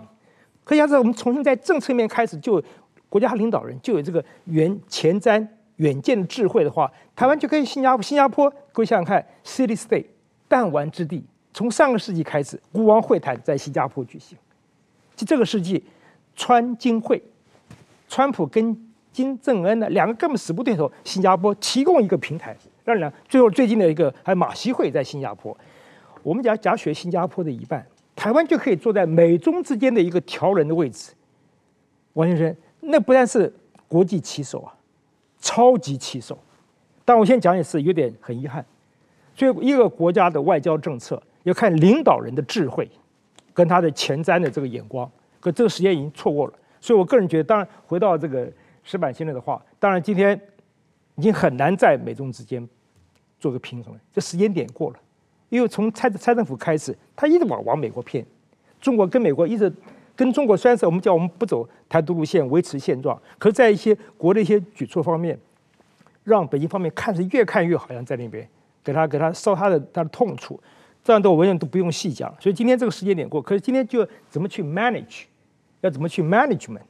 [0.64, 2.64] 可假设我们重新在政策面开始，就
[3.10, 10.06] 国家领导人就有这个远前瞻远见的智慧的话，台湾就跟新加坡，新加坡各位想想看，city state
[10.48, 11.26] 弹丸之地，
[11.56, 14.38] 从上个世纪开始，国王会谈在新加坡举行。
[15.16, 15.82] 就这个世纪，
[16.36, 17.24] 川金会，
[18.10, 18.78] 川普跟
[19.14, 25.58] 金正恩呢两个根本死不对头，新加坡提供一个平台，让两最后最近的一个还有马习会在新加坡。
[26.24, 27.88] 我们讲假学新加坡的一半，
[28.18, 31.14] 台湾就可以坐在美中之间的一个调人的位置。
[32.16, 33.54] 王先生，那不但是
[33.88, 34.76] 国际棋手啊，
[35.40, 36.38] 超级棋手。
[37.06, 38.66] 但我先讲也是有点很遗憾，
[39.34, 42.90] 所以一个国家的外交政策要看领导人的智慧，
[43.54, 45.10] 跟他的前瞻的这个眼光。
[45.40, 48.52] 可这个时间已经错过了，所以我个人觉得，当然回到这个
[48.84, 50.40] 石板先生的话，当然今天
[51.16, 52.68] 已经很难在美中之间
[53.40, 54.98] 做个平衡了，这时间点过了，
[55.50, 58.26] 因为从蔡蔡政府开始，他一直往往美国骗，
[58.82, 59.72] 中国跟美国一直
[60.16, 65.40] 跟中国虽然是我们叫我们不走台独路线，维持现状，可是在一些国的一些举措方面，
[66.24, 68.50] 让北京方面看是越看越好像在那边
[68.84, 70.60] 给他给他烧他的他的痛处，
[71.06, 75.26] 这样的我们都不用细讲，所以今天这个时间点过，可是今天就怎么去 manage，
[75.82, 76.82] 要怎么去 management。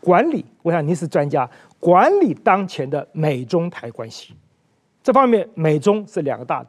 [0.00, 1.50] 管理，我想您是专家。
[1.80, 4.36] 管理当前的美中台关系，
[5.02, 6.64] 这方面美中是两个大，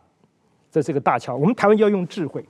[0.72, 1.36] 这是个大桥。
[1.36, 2.44] 我们台湾要用智慧，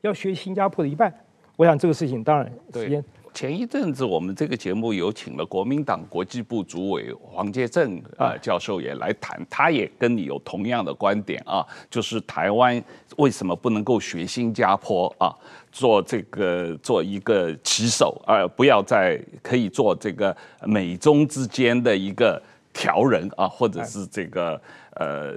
[0.00, 1.14] 要学新加坡的一半。
[1.54, 3.04] 我想这个事情当然时间。
[3.36, 12.82] 前一阵子我们这个节目有请了国民党国际部主委黄介正啊教授也来谈，他也跟你有同样的观点啊，就是台湾
[13.18, 15.28] 为什么不能够学新加坡啊？
[15.70, 24.58] 做这个做一个棋手，而不要再可以做这个美中之间的一个调人啊，或者是这个。
[24.98, 25.34] 呃，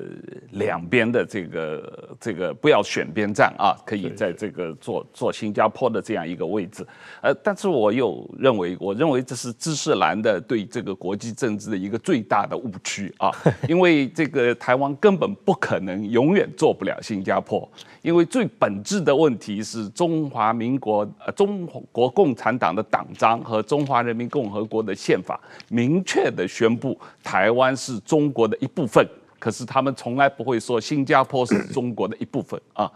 [0.52, 6.86] 两边的这个这个不要选边站啊，可以在这个做做新加坡的这样一个位置。
[7.22, 13.30] 呃，但是我又认为，我认为这是知识蓝的对这个国际政治的一个最大的误区啊，
[13.68, 17.70] 因为这个台湾根本不可能永远做不了新加坡，
[18.02, 29.06] 因为最本质的问题是中华民国呃中国共产党的党章和中华人民共和国的宪法明确的宣布台湾是中国的一部分。
[29.40, 32.92] 可是他们从来不会说新加坡是中国的一部分啊。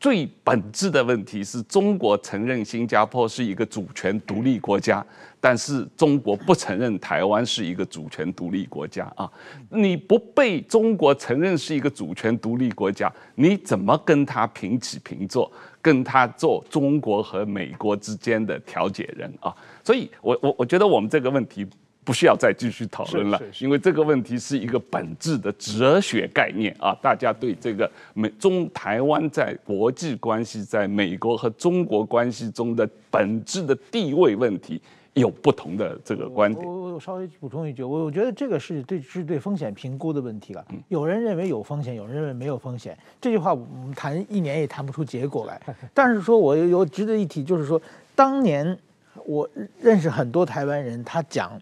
[0.00, 5.04] 最本质的问题是中国承认新加坡是一个主权独立国家，
[5.40, 9.30] 但是中国不承认台湾是一个主权独立国家啊。
[9.70, 15.48] 你不被中国承认是一个主权独立国家，你怎么跟他平起平坐，
[15.80, 19.54] 跟他做中国和美国之间的调解人啊？
[19.84, 21.64] 所以我我我觉得我们这个问题。
[22.04, 26.92] 不需要再继续讨论了，因为这个问题是一个本质的哲学概念啊！
[27.00, 34.82] 大家对这个美中台湾在国际关系，在美国和中国关系中的本质的地位问题
[35.14, 36.66] 有不同的这个观点。
[36.66, 40.64] 我我稍微补充一句，我我觉得这个是对是对风险评估的问题了。
[40.88, 42.98] 有人认为有风险，有人认为没有风险。
[43.20, 45.60] 这句话我们谈一年也谈不出结果来。
[45.94, 47.80] 但是说我有值得一提，就是说
[48.16, 48.76] 当年
[49.24, 49.48] 我
[49.80, 51.52] 认识很多台湾人，他讲。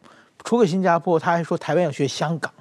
[0.44, 2.52] 除了新加坡，他还说台湾要学香港。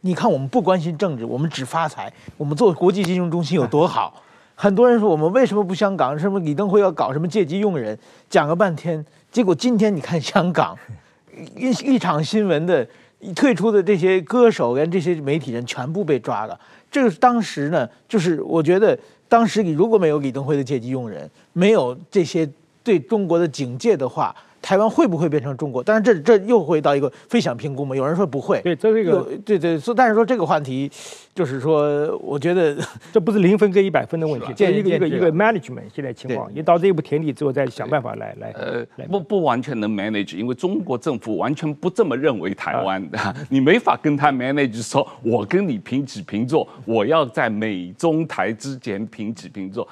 [0.00, 2.12] 你看，我们不关心政治，我们只发财。
[2.36, 4.22] 我们做国际金融中心有多好？
[4.54, 6.18] 很多人说我们为什么不香港？
[6.18, 7.98] 什么李登辉要搞什么借机用人？
[8.30, 10.76] 讲了半天，结果今天你看香港
[11.56, 12.86] 一一场新闻的
[13.34, 16.58] 退出的这些歌手跟这些媒体人全部被抓了。
[16.90, 22.48] 这个当时呢，就是我觉得当时你如果没有李登辉的借机用人，没有这些
[22.82, 24.34] 对中国的警戒的话。
[24.60, 25.82] 台湾会不会变成中国？
[25.82, 27.94] 但是这这又回到一个非想评估嘛？
[27.94, 28.60] 有人说不会。
[28.62, 30.90] 对，这是一个对对，但是说这个话题，
[31.34, 32.76] 就是说，我觉得
[33.12, 38.50] 这不是零分跟一百分的问题，这一个一个一个 management 现在情况，你到这一步田地之后再想办法来来。
[38.52, 43.18] 呃，不不完全能 manage，因为中国政府完全不这么认为台湾的，
[43.48, 49.86] 你没法跟他 manage 说，我跟你平起平坐，我要在美中台之间平起平坐。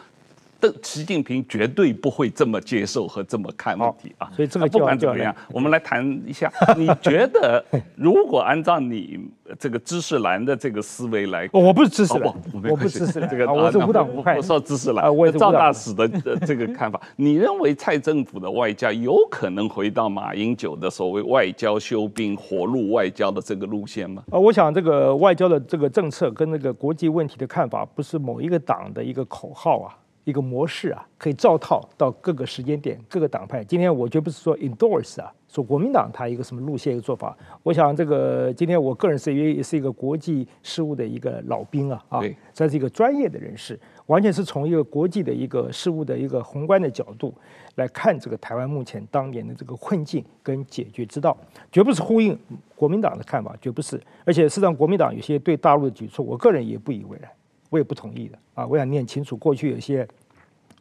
[0.61, 4.31] 的习近平绝对不会这么接受和这么看问题啊！
[4.35, 7.65] 所以这个不管怎么样，我们来谈一下， 你觉得
[7.95, 9.21] 如果按照你
[9.59, 16.09] 这个知识蓝的这个思维来，我不是知识蓝，我不知识蓝，这个我是无党无派，我说知识蓝，我赵大使的
[16.47, 24.23] 这个看法，你认为蔡政府的外交有可能回到马英九的所谓外交修兵、活路外交的这个路线吗？
[24.31, 29.95] 呃，我想这个外交的这个政策跟那个国际问题的看法，不是某一个党的一个口号啊。
[30.27, 33.63] 一个模式啊，可以照套到各个时间点、各个党派。
[33.63, 37.37] 今天我绝不是说 endorse 啊，说国民党它一个什么路线、一个做法。
[37.63, 42.21] 我想这个今天我个人是也是一个国际事务的一个老兵啊啊，
[42.53, 47.33] 这是一个专业的人士，完全是从一个国际的一个事务的一个宏观的角度
[47.77, 51.37] 来看这个台湾目前当年的这个困境跟解决之道，
[51.71, 52.37] 绝不是呼应
[52.75, 53.97] 国民党的看法，绝不是。
[54.25, 57.31] 而且事实上，国民党有些对大陆的举措，我个人也不以为然。
[57.71, 58.67] 我也不同意的啊！
[58.67, 60.07] 我想念清楚，过去有些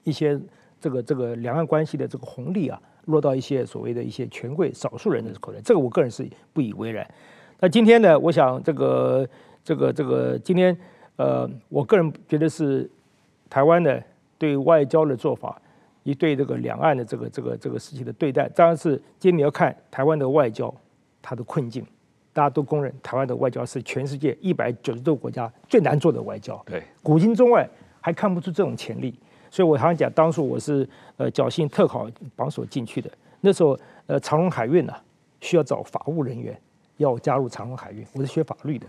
[0.04, 0.40] 一些
[0.80, 7.10] 这个这个两岸关系的这个红利啊，落到一些所谓的一些权贵少数人的口袋，这个我个人是不以为然。
[7.60, 9.28] 那今天呢，我想这个
[9.64, 10.78] 这个这个今天
[11.16, 12.90] 呃，我个人觉得是
[13.50, 14.04] 台湾的
[14.38, 15.60] 对外交的做法，
[16.04, 20.74] 以对这个两岸的这个这个这个事情的对待，当然是今天你要看台湾的外交
[21.22, 21.86] 它的困境。
[22.36, 26.62] 大家都公认，台湾的外交是全世界一百九十多个国家最难做的外交。
[26.66, 27.66] 对，古今中外
[28.02, 29.18] 还看不出这种潜力，
[29.50, 35.02] 所以我常常讲，当初我是呃侥幸特考榜首进去的，那时候呃长荣海运呢、啊、
[35.40, 36.60] 需要找法务人员，
[36.98, 38.86] 要加入长荣海运，我是学法律的。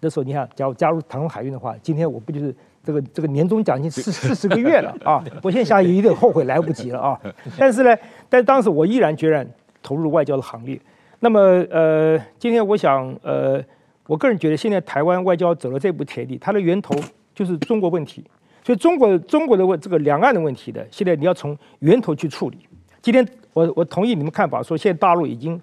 [0.00, 5.24] 那时候你看，假如加入长荣海运的话，今天我不就是这个这个年终奖金四四十个月了啊？
[5.40, 7.20] 我现在想有点后悔，来不及了啊！
[7.56, 7.96] 但是呢，
[8.28, 9.48] 但当时我毅然决然
[9.84, 10.80] 投入外交的行列。
[11.20, 13.62] 那么呃，今天我想呃，
[14.06, 16.94] 我个人觉得现在台湾外交走了这步田地，它的源头
[17.34, 18.24] 就是中国问题。
[18.64, 22.58] 所以中国中国的问这个两岸的问题的，现在你要从源头去处理。
[23.00, 25.60] 今天我我同意你们看法，说现在大陆已经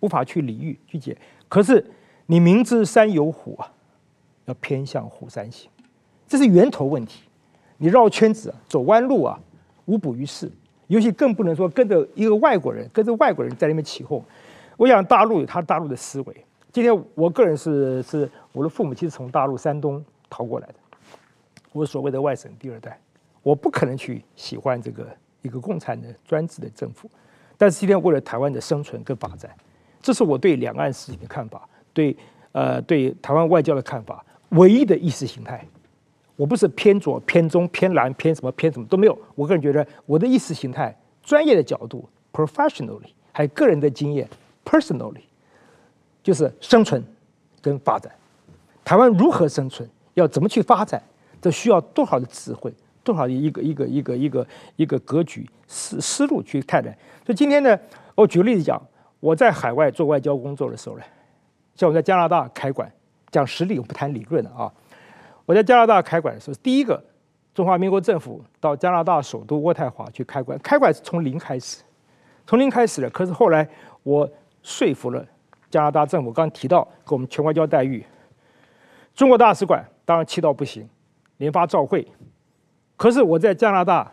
[0.00, 1.16] 无法去理喻去解，
[1.48, 1.84] 可是
[2.26, 3.72] 你明知山有虎啊。
[4.46, 5.68] 要偏向虎山行，
[6.26, 7.24] 这是源头问题。
[7.76, 9.38] 你绕圈子、啊、走弯路啊，
[9.84, 10.50] 无补于事。
[10.86, 14.24] 尤其更不能说跟着一个外国人，跟着外国人在那边起哄。
[14.78, 16.44] 我想大陆有他大陆的思维。
[16.70, 20.74] 今天我个人是是我的父母亲是从大陆山东逃过来的，
[21.72, 22.96] 我所谓的外省第二代，
[23.42, 25.08] 我不可能去喜欢这个
[25.42, 27.10] 一个共产的专制的政府。
[27.56, 29.50] 但是今天为了台湾的生存跟发展，
[30.00, 32.16] 这是我对两岸事情的看法，对
[32.52, 34.24] 呃对台湾外交的看法。
[34.50, 35.66] 唯一的意识形态，
[36.36, 39.18] 我不是偏左、偏中、偏蓝、偏什么、偏什么都没有。
[39.34, 44.26] 我个人觉得，我的意识形态、专业的角度 （professionally） 还有个人的经验
[44.68, 45.22] （personally），
[46.22, 47.02] 就是生存
[47.62, 48.12] 跟发展。
[48.84, 51.02] 台湾如何生存，要怎么去发展，
[51.40, 56.90] 这需要多少的智慧，多少的一个一个一个一个一个格局思思路去看待。
[57.24, 57.78] 所以今天呢，
[58.14, 58.80] 我举个例子讲，
[59.20, 61.04] 我在海外做外交工作的时候呢，
[61.74, 62.92] 像我在加拿大开馆。
[63.30, 64.72] 讲实力，我不谈理论了啊！
[65.44, 66.98] 我在加拿大开馆的时候，第一个
[67.54, 71.82] 中华民国政府到加拿大首都渥太华去开馆，开馆是从零开始，
[72.46, 73.10] 从零开始的。
[73.10, 73.68] 可是后来
[74.02, 74.26] 我
[74.68, 75.24] 说服了
[75.70, 78.04] 加拿大政府，刚提到给我们全外交待遇，
[79.14, 80.86] 中国大使馆当然气到不行，
[81.38, 82.06] 连发照会。
[82.96, 84.12] 可是我在加拿大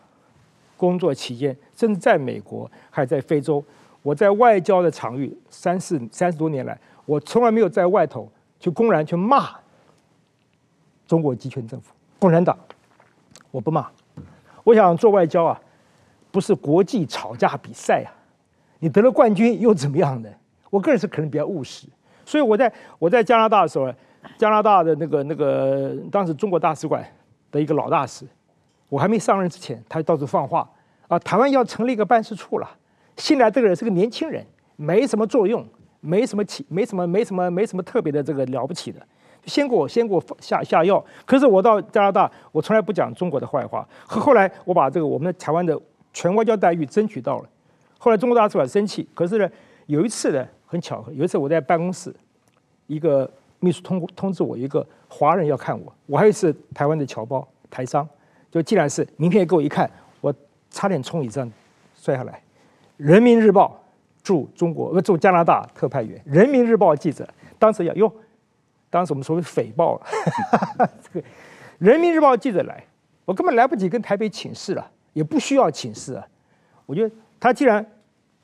[0.78, 3.62] 工作期间，甚至在美国还在非洲，
[4.02, 8.32] 我在外交的场域三四三十多年来，我从来没有在外头。
[8.58, 9.50] 去公然去骂
[11.06, 12.58] 中国集权政府、共产党，
[13.52, 13.88] 我不骂。
[14.64, 15.62] 我想做外交啊，
[16.32, 18.10] 不是国际吵架比赛啊，
[18.80, 20.30] 你得了冠军又怎么样呢？
[20.76, 21.88] 我个人是可能比较务实，
[22.26, 23.90] 所以我在我在加拿大的时候，
[24.38, 27.06] 加拿大的那个那个当时中国大使馆
[27.52, 28.26] 的一个老大使，
[28.90, 30.70] 我还没上任之前，他就到处放话
[31.08, 32.70] 啊，台湾要成立一个办事处了。
[33.16, 35.66] 新来这个人是个年轻人，没什么作用。
[36.08, 39.02] 没什么起，没什么，没什么，没什么特别的这个了不起的，
[39.46, 41.04] 先给我先给我下下药。
[41.26, 43.84] 可是我到加拿大，我从来不讲中国的坏话。
[44.06, 45.76] 后后来我把这个我们台湾的
[46.14, 47.50] 全外交待遇争取到了。
[47.98, 49.50] 后来中国大使馆生气，可是呢，
[49.88, 52.14] 有一次呢，很巧合，有一次我在办公室，
[52.88, 58.08] 一个秘书通通知我，一个华人要看我，我还是台湾的侨胞台商，
[58.52, 59.90] 就既然是名片给我一看，
[60.22, 60.34] 我
[60.70, 61.52] 差点从椅子上
[61.96, 62.34] 摔下来，
[62.98, 63.80] 《人民日报》。
[64.26, 68.12] 驻中国呃驻加拿大特派员，《人民日报》记者，当时要哟，
[68.90, 70.08] 当时我们说是诽报了。
[71.00, 71.22] 这个
[71.78, 72.84] 《人民日报》记者来，
[73.24, 76.28] 我根本来不及跟台北请示了，也不需要请示啊。
[76.88, 77.86] 我觉得他既然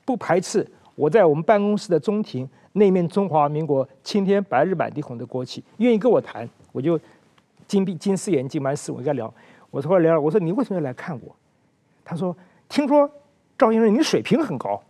[0.04, 6.98] 不排斥我在我们办公室的中庭那面中华民国青天白日满地红的国旗，愿意跟我谈，我就
[7.66, 9.32] 金闭金丝眼金满丝，我跟他聊。
[9.70, 11.34] 我说聊，我说你为什么要来看我？
[12.04, 12.36] 他说
[12.68, 13.10] 听说
[13.56, 14.82] 赵先生你水平很高。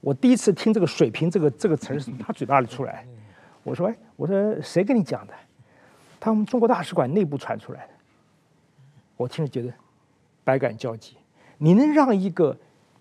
[0.00, 3.04] 我第一次听这个“水平”这个这个词儿是从他嘴巴里出来，
[3.64, 5.34] 我说：“哎，我说谁跟你讲的？”
[6.20, 7.92] 他们中国大使馆内部传出来的。
[9.16, 9.72] 我听着觉得
[10.44, 11.16] 百感交集。
[11.58, 12.56] 你能让一个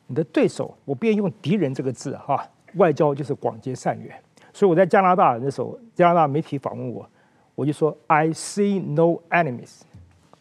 [0.08, 2.44] 你的对手，我不愿意用“敌人”这个字哈，
[2.76, 4.14] 外交就是广结善缘。
[4.54, 7.08] 所以我在加拿大那时候，加拿大媒体访问我，
[7.54, 9.82] 我就说：“I see no enemies。”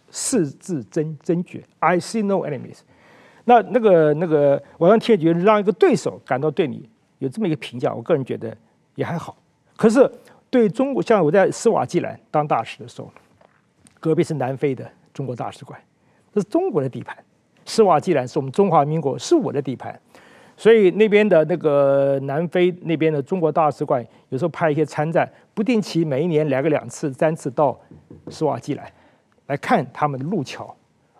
[0.08, 2.78] 四字真真诀：“I see no enemies。”
[3.44, 8.56] 那那个那个，我让听觉得让一个对手感到对你有这么一个评价，我个人觉得
[8.94, 9.36] 也还好。
[9.76, 10.10] 可是
[10.48, 13.10] 对中国，像我在斯瓦季兰当大使的时候，
[14.00, 15.78] 隔壁是南非的中国大使馆，
[16.32, 17.16] 这是中国的地盘。
[17.66, 20.00] 斯瓦季兰是我们中华民国，是我的地盘，
[20.56, 27.78] 所以那边的那个南非那边的中国大使馆，有时候派一些参赞，不定期每一年来个两次、三次到
[28.28, 28.90] 斯瓦季兰
[29.48, 30.74] 来看他们的路桥。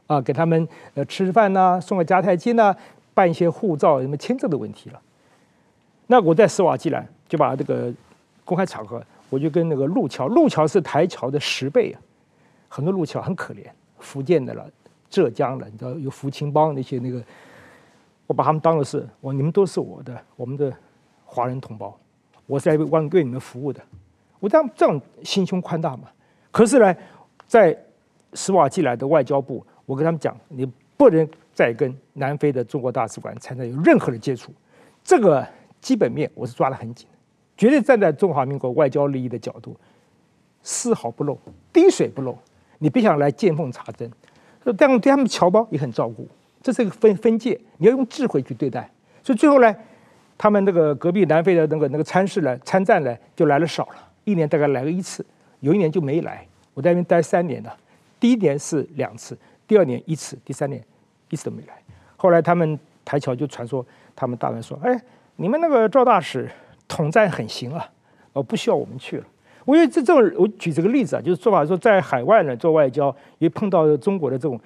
[0.07, 2.73] 啊，给他们呃吃饭呐、送个迦太基呐，
[3.13, 5.03] 办一些护照、什么签证的问题了。
[6.07, 7.93] 那我在斯瓦季兰就把这个
[8.45, 11.99] 公开场合，我就跟那个路桥，路桥是台桥的十倍啊，
[12.69, 13.65] 很多路桥很可怜，
[13.99, 14.65] 福建的了，
[15.17, 17.23] 浙江的，你知道有福清帮那些那个，
[18.27, 20.71] 我把他们当作是我你们都是我的我们的
[21.25, 21.99] 华人同胞，
[22.47, 23.81] 我是来为为你们服务的，
[24.39, 26.11] 我这样这样心胸宽大嘛。
[26.51, 26.95] 可是呢，
[27.47, 27.75] 在
[28.35, 29.65] 斯瓦季来的外交部。
[29.87, 34.53] 我跟他们讲，你不能再跟南非的中国大使馆产生有任何的接触，
[35.05, 35.47] 这个
[35.81, 37.07] 基本面我是抓得很紧。
[37.57, 39.77] 绝对站在中华民国外交利益的角度，
[40.61, 41.39] 丝毫不漏，
[41.73, 42.37] 滴水不漏。
[42.79, 44.11] 你别想来见缝插针，
[44.73, 46.27] 这样对他们侨胞也很照顾。
[46.63, 48.91] 这是一个分分界，你要用智慧去对待。
[49.23, 49.75] 所以最后呢，
[50.37, 55.25] 他们那个隔壁南非的那个那个参事呢参战呢，就来了少了，一年大概来个一次，
[55.61, 56.47] 有一年就没来。
[56.75, 57.77] 我在那边待三年了，
[58.19, 60.83] 第一年是两次，第二年一次，第三年
[61.31, 61.75] 一次都没来。
[62.17, 65.01] 后来他们台侨就传说，他们大人说：“哎，
[65.37, 66.51] 你们那个赵大使
[66.89, 67.89] 统战很行啊，
[68.33, 69.25] 哦，不需要我们去了。”
[69.67, 74.59] 我因为这这种，我举这个例子啊，就是说法说，在海外呢做外交，也碰到中国的这种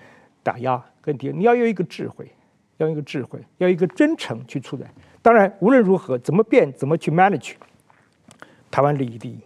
[0.44, 0.80] 打压。
[1.06, 2.30] 问题，你要有一个智慧，
[2.76, 4.84] 要有一个智慧，要一个真诚去处理。
[5.22, 7.54] 当然，无论如何，怎么变，怎么去 manage，
[8.70, 9.40] 台湾利益第一，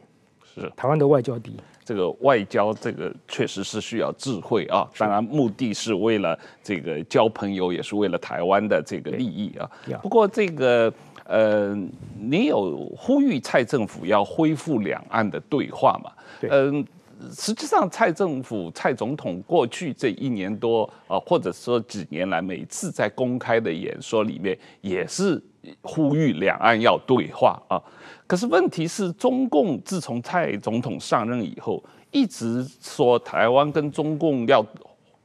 [0.45, 1.57] 是台湾的外交第一。
[1.85, 4.87] 这个外交，这个确实是需要智慧啊。
[4.99, 9.71] 当然，目的是为了这个交朋友，也是为了台湾的这个利益啊。
[10.03, 10.93] 不过，这个
[11.25, 11.75] 呃，
[12.19, 16.13] 你有呼吁蔡政府要恢复两岸的对话嘛？
[16.43, 16.51] 嗯。
[16.51, 16.85] 呃
[17.31, 25.43] 实际上，蔡政府、蔡总统过去这一年多啊，或者说几年来，每次在公开的演说里面，也是
[25.81, 27.81] 呼吁两岸要对话啊。
[28.27, 34.63] 可是问题是，中共自从蔡总统上任以后，一直说台湾跟中共要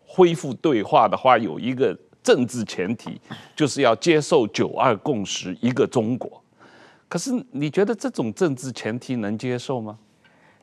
[0.06, 3.20] 恢复对话的话，有一个政治前提，
[3.56, 6.42] 就是要接受“九二共识”一个中国。
[7.08, 9.98] 可是你觉得这种政治前提能接受吗？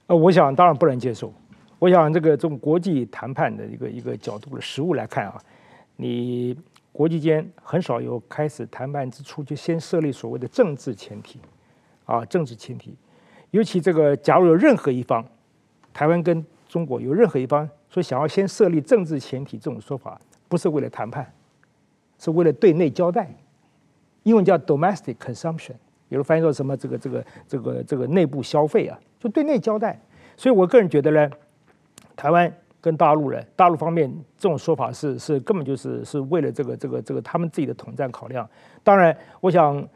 [0.06, 1.32] 呃，我想当然不能接受。
[1.78, 5.38] 我想这个从国际谈判的一个一个角度的实务来看啊，
[5.96, 6.56] 你
[6.92, 11.38] 国际间很少有开始谈判之初就先设立所谓的政治前提，
[12.04, 12.94] 啊，政治前提。
[13.50, 15.24] 尤其这个假如有任何一方，
[15.92, 21.30] 台湾跟中国有任何一方说想要先设立政治前提这种说法，不是为了谈判，
[22.18, 23.28] 是为了对内交代。
[24.22, 25.74] 英文叫 domestic consumption，
[26.08, 28.98] 有人翻译做什么这个这个这个这个内部消费啊。
[29.18, 29.98] 就对内交代，
[30.36, 31.30] 所以我个人觉得呢，
[32.14, 38.48] 台湾跟大陆人，大陆方面这种说法是是根本就是是为了这个这个这个他们自己的统战考量。
[38.84, 39.88] 当然，我想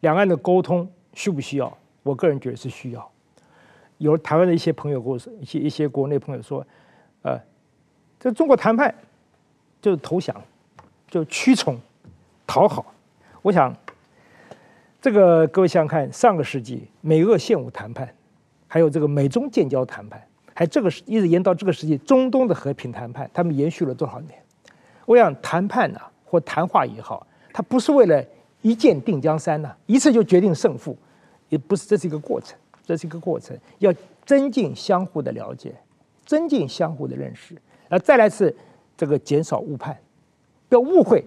[0.00, 1.78] 两岸的沟通需不需要？
[2.02, 3.10] 我个人觉得是需要。
[3.98, 6.66] 有台湾的一些朋友跟我说，一些一些国内朋友说，
[7.22, 7.38] 呃，
[8.18, 8.92] 这中国谈判
[9.80, 10.34] 就是投降，
[11.14, 11.78] 就屈从、
[12.44, 12.84] 讨好。
[13.40, 13.72] 我想
[15.00, 18.12] 这个各位想想看，上个世纪美俄现武谈判。
[18.66, 20.20] 还有这个美中建交谈判，
[20.52, 24.32] 还这个是一直延到这个世纪中东的和平谈判，他们延续了多少年？
[25.06, 28.24] 我想谈判呐、或谈话也好，它不是为了
[28.62, 30.98] 一剑定江山呐、一次就决定胜负，
[31.48, 33.94] 也不是，这是一个过程，这是一个过程，要
[34.26, 35.72] 增进相互的了解，
[36.26, 37.54] 增进相互的认识，
[37.88, 38.52] 然后再来是
[38.96, 39.96] 这个减少误判，
[40.74, 41.24] 不要误会。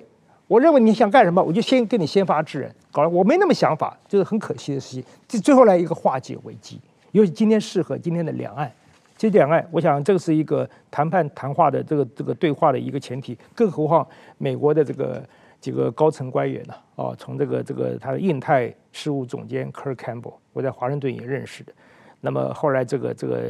[0.48, 5.04] 我认为你想干什么，我就先跟你先发制人，搞了我没那么想法，就是很可惜的事情。
[5.28, 6.80] 这最后来一个化解危机。
[7.12, 8.72] 尤其今天适合今天的两岸，
[9.18, 13.38] 这两岸，我想这个是一个谈判谈话的这个这个对话的一个前提。
[13.56, 14.06] 更何况
[14.38, 15.24] 美国的这个
[15.60, 16.74] 几个高层官员呢？
[16.95, 21.74] 啊，从这个这个他的印太事务总监 Kirk Campbell，我在华盛顿也认识的。
[22.22, 23.43] 那么后来这个这个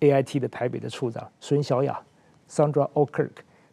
[0.00, 2.00] AIT 的台北的处长孙小雅
[2.48, 3.30] Sandra O'Kirk，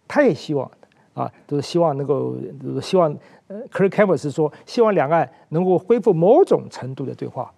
[0.07, 0.69] 他也希望
[1.14, 3.16] 啊，都是希望能够，都是希望
[3.47, 7.51] 呃 Kurt Campbell 是说，希望两岸能够恢复某种程度的对话。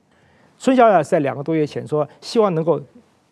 [0.58, 2.82] 孙小雅在两个多月前说，希望能够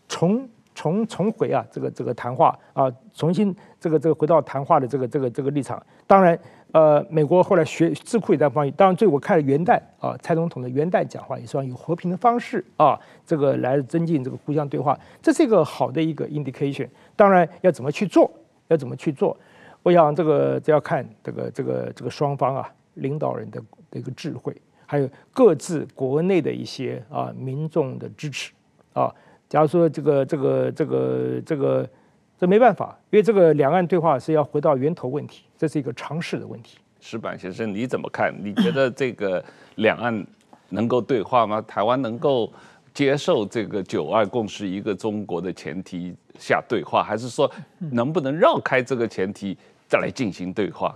[0.07, 5.81] 重重重回啊，这个这个谈话啊，重新这个这个回到谈话的这个这个这个立场。
[6.05, 6.37] 当然，
[6.71, 8.69] 呃，美国后来学智库也在帮。
[8.71, 16.87] 当然，最我看了元旦啊，蔡总统的元旦讲话也说，用和平的方式啊，这个来增进这个互相对话，这是一个好的一个 indication。
[17.15, 18.29] 当然，要怎么去做，
[18.67, 19.37] 要怎么去做，
[19.83, 23.61] 我想这个这要看这个这个这个双方啊领导人的
[23.91, 24.55] 的一个智慧。
[24.85, 28.51] 还有各自国内的一些啊民众的支持
[28.93, 29.11] 啊，
[29.49, 31.89] 假如说这个这个这个这个
[32.37, 36.77] 这没办法，因为这个两岸对话是要回到源头问题，这是一个常识的问题。
[36.99, 38.31] 石板先生，你怎么看？
[38.43, 39.43] 你觉得这个
[39.75, 40.25] 两岸
[40.69, 41.59] 能够对话吗？
[41.63, 42.51] 台湾能够
[42.93, 47.49] 接受这个九二共识一个中国的前提下对话，还是说
[47.91, 49.57] 能不能绕开这个前提
[49.93, 50.95] 再来进行对话？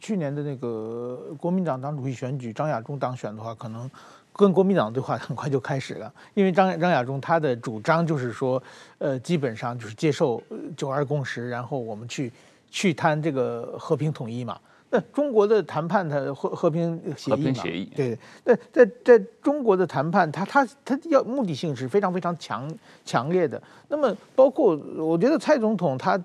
[0.00, 3.88] 去年的那个国民党党主席选举，张亚中当选的话，可能
[4.32, 6.12] 跟国民党对话很快就开始了。
[6.34, 8.60] 因为张张亚中他的主张就是说，
[8.98, 10.42] 呃，基本上就是接受
[10.76, 12.32] 九二共识，然后我们去
[12.68, 14.58] 去谈这个和平统一嘛。
[14.90, 18.18] 那中国的谈判，它和和平协议嘛，和平协议，对。
[18.42, 22.68] 那在在中国的谈判，它它它要目的性是非常非常强
[23.04, 23.62] 强烈的。
[23.86, 26.20] 那么包括我觉得蔡总统他。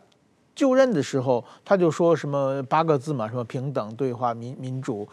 [0.57, 5.07] 就任的时候，他就说什么八个字嘛，什么平等、对话、民民主。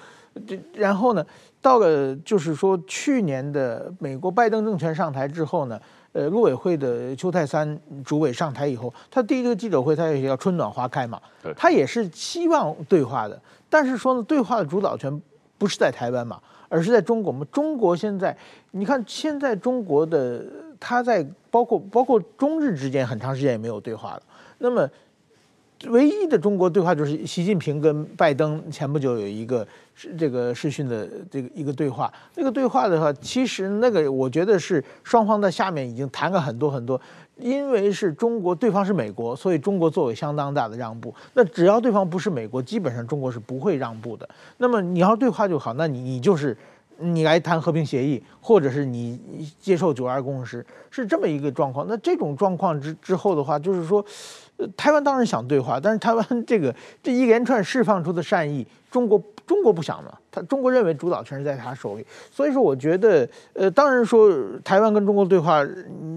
[0.47, 1.24] 这然后呢，
[1.61, 5.78] 到了就是说去年的美国拜登政权上台之后呢，
[6.12, 11.20] 呃，陆委会的邱泰三主委上台以后，他第一个记者会他也要春暖花开嘛，
[11.55, 15.22] 他也是希望对话的，但是说呢，对话的主导权
[15.59, 16.40] 不是在台湾嘛，
[16.70, 17.47] 而是在中国嘛。
[17.53, 18.36] 中国现在，
[18.72, 20.45] 你看现在中国的
[20.80, 24.22] 他在包括包括中日之间很长时间也没有对话了，
[24.59, 24.88] 那么。
[25.89, 32.12] 唯一的中国对话就是习近平跟拜登前不久有一个是这个视讯的这个一个对话。
[32.35, 37.01] 那个对话的话，其实那个我觉得是双方在下面已经谈了很多很多。
[37.37, 41.12] 因为是中国，对方是美国，所以中国做了相当大的让步。
[41.32, 44.28] 那只要对方不是美国，基本上中国是不会让步的。
[44.59, 46.57] 那么你要对话就好，那你你就是
[46.99, 49.18] 你来谈和平协议，或者是你
[49.59, 51.85] 接受九二共识，是这么一个状况。
[51.89, 54.05] 那这种状况之之后的话，就是说。
[54.57, 64.30] 呃，台湾当然想对话，但是台湾这个这一连串释放出的善意，中国中国不想嘛，他中国认为主导权是在他手里，所以说我觉得，呃，当然说
[64.62, 65.66] 台湾跟中国对话，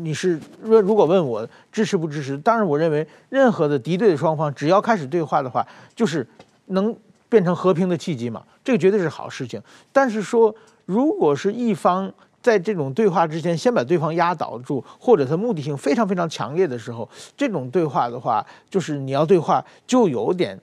[0.03, 5.65] 你是如如果问我支持不支持，当然我认为任何的敌对的双方只要开始对话的话，
[5.95, 6.25] 就是
[6.67, 6.95] 能
[7.27, 9.59] 变成和平的契机嘛，这个绝对是好事情。
[9.91, 10.53] 但是说
[10.85, 12.13] 如果是一方。
[12.47, 20.57] 在这种对话之前，先把对方压倒住，或者他目的性非常非常强烈的时候，这种对话的话，就是你要对话，就有点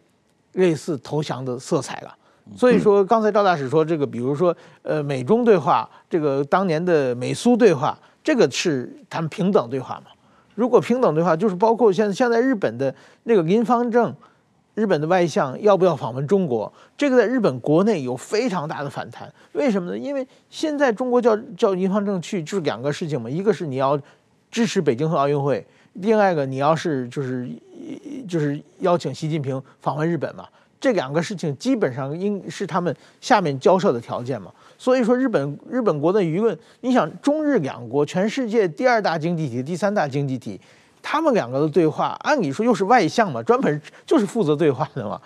[0.53, 2.17] 类似投降的色彩了。
[2.57, 10.11] 所以说，刚才赵大使说这个，比如说，呃，美中对话，这个当年的美苏对话，这个是他们平等对话嘛？
[10.55, 14.15] 如果平等对话，就是包括现现在日本的那个林方正。
[14.75, 16.73] 日本的外相要不要访问中国？
[16.97, 19.33] 这个在日本国内有非常大的反弹。
[19.53, 19.97] 为什么呢？
[19.97, 23.31] 因为现在中国叫叫林芳正去，就是两个事情嘛。
[23.31, 23.99] 一个是你要
[24.51, 25.65] 支持北京和奥运会，
[25.95, 27.49] 另外一个你要是就是
[28.29, 30.47] 就是邀请习近平访问日本嘛。
[30.81, 34.53] 这两个事情基本上应是他们下面交涉的条件嘛。
[34.77, 40.61] 所以说，日本日本国的舆论，你想中日两国，全世界第二大经济体、第三大经济体。
[41.07, 45.21] 他们两个的对话，按理说又是外相嘛，专门就是负责对话的嘛。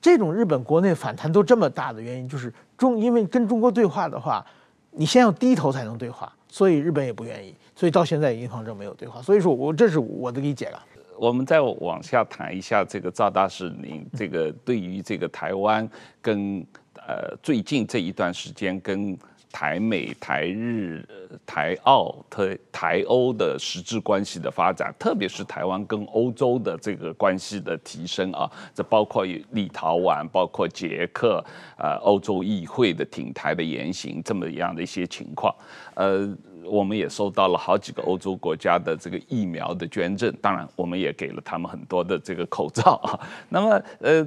[0.00, 4.46] 这种日本国内反弹都这么大的原因，就是中因为跟中国对话的话，
[4.92, 9.20] 你先要低头才能对话，所以日本也不愿意，所以到现在林芳正没有对话。
[9.20, 10.80] 所以说我这是我的理解了。
[11.18, 15.86] 我们再往下谈一下这个赵大使，您这个对于这个台湾
[16.22, 19.18] 跟呃最近这一段时间跟。
[19.52, 21.04] 台美、台日、
[21.44, 31.44] 台澳、台台欧的实质关系的发展，特别是台湾跟欧洲的这个关系的提升啊，这包括立陶宛、包括捷克，
[31.76, 35.54] 呃，欧洲议会的挺台的言行，这么样的一些情况，
[35.94, 36.36] 呃。
[36.62, 43.18] 我们也收到了好几个欧洲国家的这个疫苗的捐赠，当然我们也给了他们很多的这个口罩啊。
[43.48, 44.24] 那么呃，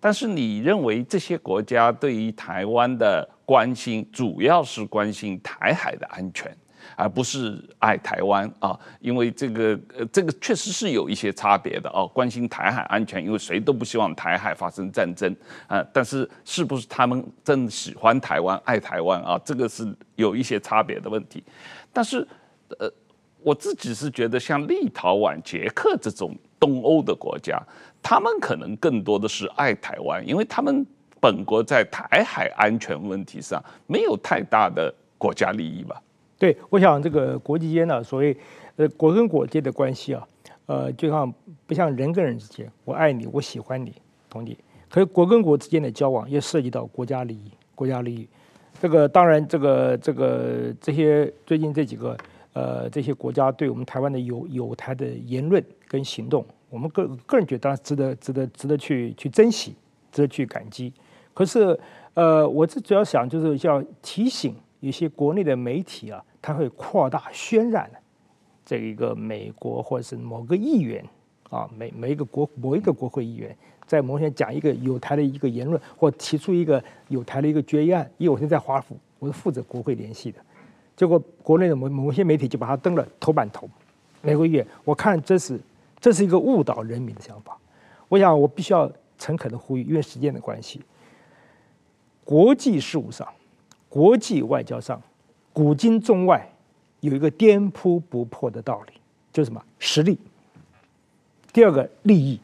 [0.00, 6.54] 但是你认为这些国家对于台湾的关心，主要是关心台海的安全，
[6.96, 8.78] 而不是爱台湾啊？
[9.00, 12.06] 因为这个呃，这个确实是有一些差别的哦。
[12.12, 15.34] 关心台海安全，因为谁都不希望台海发生战争
[15.68, 15.80] 啊。
[15.92, 19.40] 但是是不是他们真喜欢台湾、爱台湾啊？
[19.44, 19.86] 这个是
[20.16, 21.42] 有一些差别的问题。
[21.92, 22.26] 但是，
[22.80, 22.92] 呃，
[23.42, 27.62] 我自己是觉得，像立陶宛、捷克这种东欧的国家，
[28.02, 30.84] 他们可能更多的是爱台湾，因为他们
[31.26, 36.00] 本国在台海安全问题上没有太大的国家利益吧？
[36.38, 38.36] 对，我想这个国际间呢，所谓
[38.76, 40.28] 呃国跟国间的关系啊，
[40.66, 41.34] 呃，就像
[41.66, 43.92] 不像人跟人之间，我爱你，我喜欢你，
[44.30, 44.56] 同理。
[44.88, 48.28] 可是国跟国之间的交往也涉及到国家利益，国家利益。
[48.80, 52.16] 这个当然，这个这个这些最近这几个
[52.52, 59.74] 呃这些国家对我们台湾的友友台的言论跟行动，我们个个人觉得当然值得值得值得去去珍惜，
[60.12, 60.92] 值得去感激。
[61.36, 61.78] 可是
[62.14, 67.90] 呃，我这主要想就是要提醒一些国内的媒体啊，他会扩大渲染
[68.64, 71.04] 这一个美国或者是某个议员
[71.50, 73.54] 啊，每每一个国某一个国会议员。
[73.86, 80.40] 在某天讲一个有台的一个言论，或提出一个有台的一个决议案，因为我现在在华府，我是负责国会联系的，
[80.96, 83.68] 结果国内的某某些媒体就把它登了头版头。
[84.22, 85.60] 每个月，我看这是
[86.00, 87.56] 这是一个误导人民的想法。
[88.08, 90.80] 我想我必须要诚恳的呼吁，因为时间的关系，
[92.26, 93.26] 国际事务上、
[93.88, 95.00] 国际外交上，
[95.52, 96.44] 古今中外
[96.98, 98.94] 有一个颠扑不破的道理，
[99.32, 99.62] 就是什么？
[99.78, 100.18] 实力。
[101.52, 102.38] 第二个，利益。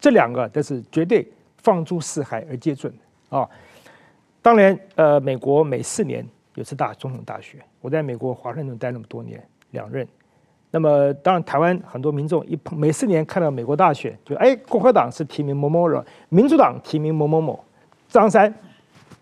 [0.00, 1.26] 这两个都是绝对
[1.58, 3.48] 放诸四海而皆准的啊！
[4.42, 6.24] 当然，呃，美国每四年
[6.54, 9.42] 有次大总统大选，我在美国华盛顿待那么多年，
[9.72, 10.06] 两任。
[10.70, 17.62] 那么当然，台湾很多民众一碰每四年看到美国大选，就哎，共和党是提名某某人，民主党提名某某某，
[18.08, 18.54] 张三，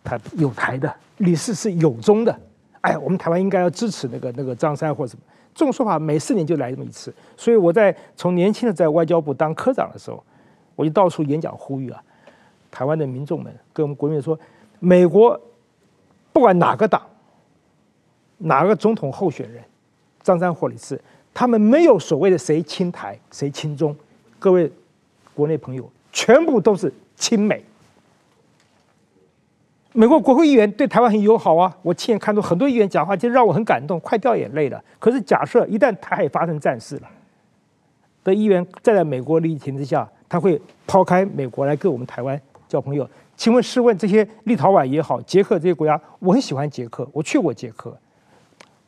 [0.04, 2.38] 他有台的，李四是有中的，
[2.82, 5.22] 哎，我们台湾应该要支持那个那个张三或什么，
[5.54, 7.12] 这种说法每四年就来这么一次。
[7.36, 10.22] 所以我在从年轻的在外交部当科长的时候，
[10.76, 12.02] 我就到处演讲呼吁啊，
[12.70, 14.38] 台湾的民众们跟我们国民说，
[14.78, 15.40] 美国
[16.32, 17.00] 不管哪个党，
[18.36, 19.64] 哪个总统候选人，
[20.22, 21.00] 张三或李四。
[21.32, 23.96] 他们没有所谓的谁亲台谁亲中，
[24.38, 24.70] 各位
[25.34, 27.64] 国内朋友，全部都是亲美。
[29.96, 34.82] 美国国会议员对台湾很友好啊，我亲眼看到很多议员讲话，就让我很感动，快掉眼泪了。
[34.98, 37.08] 可是假设一旦台海发生战事了，
[38.24, 43.08] 的议员站在美国利益前提之下，他会抛开美国来跟我们台湾交朋友。
[43.36, 47.96] 请问试问这些立陶宛也好，捷克这些国家，我很喜欢捷克，我去过捷克，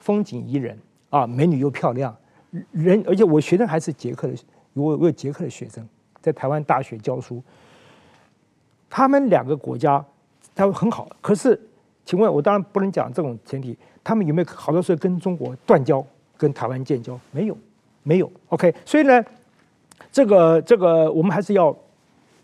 [0.00, 0.76] 风景宜人
[1.10, 2.12] 啊，美女又漂亮。
[2.72, 4.34] 人，而且我学生还是捷克的，
[4.72, 5.88] 我我有捷克的学生
[6.20, 7.40] 在台湾大学教书。
[8.90, 10.04] 他们两个国家，
[10.56, 11.08] 他们很好。
[11.20, 11.60] 可是，
[12.04, 16.04] 请问我当然不能讲这种前提，他们有没有好多时候跟中国断交，
[16.36, 17.16] 跟台湾建交？
[17.30, 17.56] 没有，
[18.02, 18.32] 没有。
[18.48, 19.24] OK，所以呢，
[20.10, 21.76] 这个这个我们还是要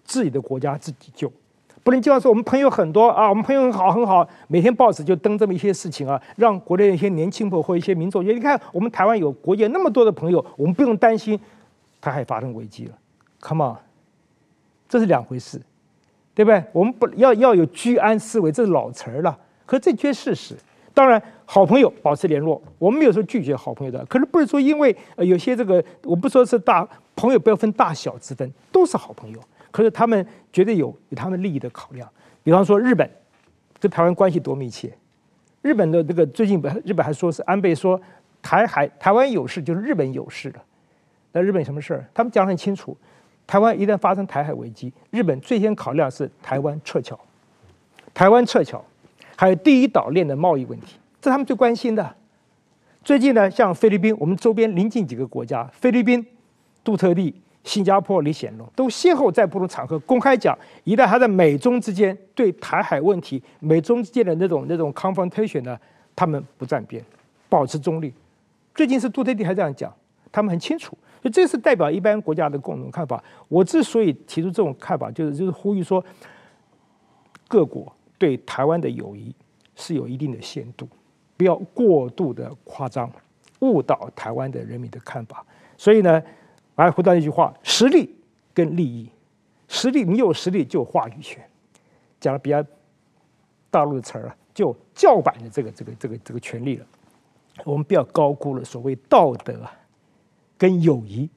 [0.04, 1.32] 自己的国家自己救。
[1.84, 11.36] 不能经常说我们朋友很多啊，我们朋友很好很好，每天报纸就登这么一些事情啊，让国内一些年轻朋友或一些民众觉得，你看我们台湾有国界那么多的朋友，我们不用担心
[12.00, 12.96] 台海发生危机了。
[13.40, 13.76] Come on，
[14.88, 15.60] 这是两回事，
[16.34, 16.62] 对不对？
[16.72, 19.38] 我们不要要有居安思危，这是老词儿了。
[19.66, 20.54] 可这却事实。
[20.94, 24.04] 当然，好朋友保持联络，我们没有说拒绝好朋友的。
[24.06, 29.40] 可是不是说因为呃有些这个，我不说是大朋友，不要分大小之分，都是好朋友。
[29.70, 32.06] 可是他们绝对有有他们利益的考量，
[32.42, 33.08] 比方说日本
[33.80, 34.92] 跟台湾关系多密切，
[35.62, 37.98] 日本的这个最近日本还说是安倍说
[38.42, 40.62] 台海台湾有事就是日本有事了，
[41.32, 42.04] 那日本什么事儿？
[42.12, 42.94] 他们讲得很清楚，
[43.46, 47.18] 台湾一旦发生台海危机，日本最先考量是台湾撤侨，
[48.14, 48.84] 台湾撤侨，
[49.36, 52.14] 还有第一岛链的贸易问题，这他们最关心的。
[53.04, 56.24] 最近呢，像菲律宾，我们周边邻近几个国家，菲律宾
[56.82, 57.34] 杜特蒂。
[57.64, 65.78] 新加坡李显龙都先后在不同场合公开讲，一旦他在美中之间对台海问题、美中之间的那种那种 confrontation 呢，
[66.16, 67.00] 他们不站边，
[67.48, 68.12] 保持中立。
[68.74, 69.94] 最近是杜特地还这样讲，
[70.32, 73.22] 他们很清楚，所以这是代表一般国家的共同看法。
[73.48, 76.04] 我之所以提出这种看法，就是就是呼吁说，
[77.46, 79.32] 各国对台湾的友谊
[79.76, 80.88] 是有一定的限度，
[81.36, 83.08] 不要过度的夸张，
[83.60, 85.46] 误导台湾的人民的看法。
[85.76, 86.20] 所以呢。
[86.76, 88.12] 来回到一句话：实力
[88.54, 89.06] 跟利益，
[89.68, 91.40] 实力你有实力就有话语权。
[92.18, 92.64] 讲的比较
[93.70, 96.86] 大陆的词儿啊，就叫板的这个这个这个这个权利了。
[97.62, 99.70] 我们不要高估了所谓道德啊
[100.62, 101.28] 跟友谊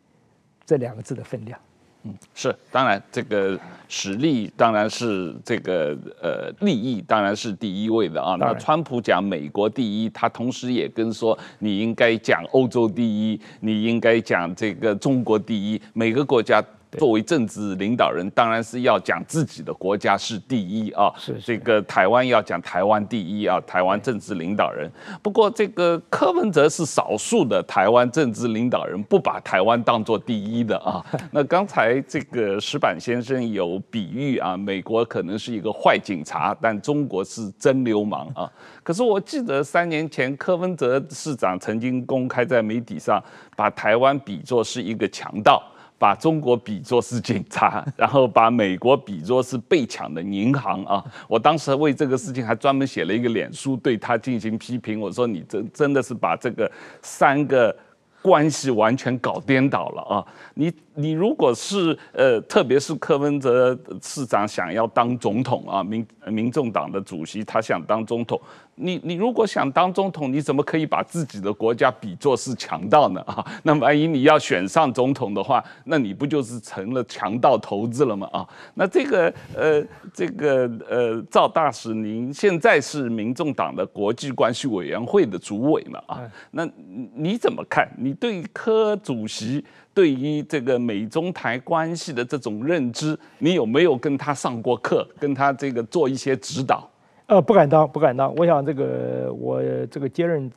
[0.67, 1.59] 这两个字的分量。
[2.03, 3.59] 嗯，是，当然这个
[3.89, 8.35] 实力当然是这个呃利益当然是第一位的啊。
[8.39, 16.63] 那川普讲美国第一，他同时也跟说你应该讲欧洲第一，你应该讲这个中国第一，每个国家。
[16.97, 21.13] 作为政治领导人，当然是要讲自己的国家是第一啊。
[21.17, 24.89] 是这个台湾要讲台湾第一啊，台湾政治领导人。
[25.21, 31.03] 不过这个柯文哲是少数的台湾政治领导人不把台湾当做第一的啊。
[31.31, 38.51] 那刚才这个石板先生有比喻啊，美国可能是一个坏警察，但中国是真流氓啊。
[38.83, 43.21] 可是我记得三年前柯文哲市长曾经公开在媒体上
[43.55, 45.61] 把台湾比作是一个强盗。
[45.97, 51.03] 把中国比作是警察， 然后把美国比作是被抢的银行啊！
[51.27, 54.99] 我当时为这个事情还专门写了一个脸书，对他进行批评。
[54.99, 56.69] 我说：“你真真的是把这个
[57.01, 57.75] 三个
[58.21, 60.25] 关系完全搞颠倒了啊！
[60.55, 68.39] 你你如果是呃，特别是柯文哲市长想要当总统啊，民民众党的主席，他想当总统。”
[68.75, 73.21] 你你如果想当总统，你怎么可以把自己的国家比作是强盗呢？
[73.21, 78.29] 啊，那万一你要选上总统的话，那你不就是成了强盗头子了吗？
[78.33, 79.81] 啊，那这个呃
[80.13, 86.01] 这个呃赵大使，您现在是民众党的国际关系委员会的主委嘛？
[86.07, 86.21] 啊，
[86.51, 86.67] 那
[87.15, 87.89] 你怎么看？
[87.97, 89.63] 你对柯主席
[89.93, 96.89] 对于这个美中台关系的这种认知，你有没有跟他上过课，跟他这个做一些指导？
[97.27, 98.33] 呃，不敢当，不敢当。
[98.35, 100.51] 我想这个我这个接任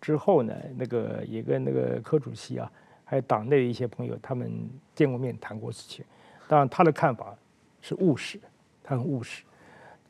[0.00, 2.70] 之后呢，那个也跟那个柯主席啊，
[3.04, 4.52] 还有党内的一些朋友，他们
[4.94, 6.04] 见过面谈过事情。
[6.46, 7.34] 当然，他的看法
[7.80, 8.40] 是务实，
[8.84, 9.42] 他很务实。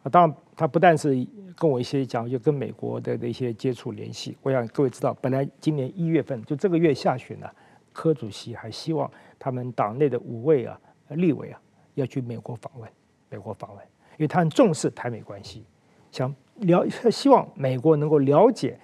[0.02, 4.36] 啊，当然他不但是跟我一些讲，就跟美国的的一些接触联系。
[4.42, 7.48] 我想各位知道，本来今年一月份就这个月下旬呢，
[7.92, 11.60] 柯主席还希望他们党内的五位啊立委啊
[11.94, 12.90] 要去美国访问，
[13.30, 13.82] 美国访问，
[14.12, 15.64] 因为他很重视台美关系，
[16.12, 18.78] 想了希望美国能够了解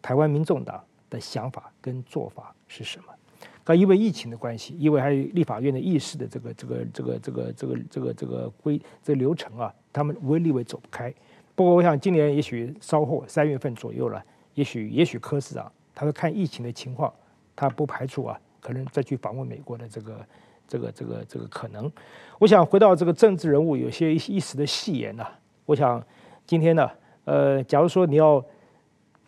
[0.00, 3.04] 台湾民众党的想法跟做法是什么。
[3.76, 11.12] 因为疫情的关系，因为还有立法院的议事的这个这个这个这个这个这个这个规这个流程啊，他们五位立委走不开。
[11.54, 14.24] 不过我想今年也许稍后三月份左右了，
[14.54, 17.12] 也许也许柯市长他会看疫情的情况，
[17.54, 20.26] 他不排除啊可能再去访问美国的这个
[20.66, 21.92] 这个这个这个可能。
[22.38, 25.26] 我想回到这个政治人物有些一时的戏言呐，
[25.66, 26.02] 我想
[26.48, 26.90] 今天呢，
[27.26, 28.42] 呃，假如说你要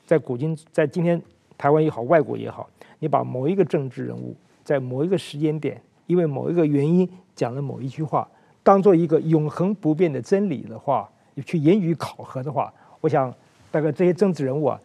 [0.07, 1.21] 在古今在今天
[1.59, 2.67] 台湾也好，外国也好。
[2.99, 7.07] 你把某一个政治人物在某一个时间点，因为某一个原因
[7.37, 8.27] 讲了某一句话，
[8.63, 13.31] 当做一个永恒不变的真理的话，你去言语考核的话，我想
[13.71, 14.81] 大概这些政治人物啊，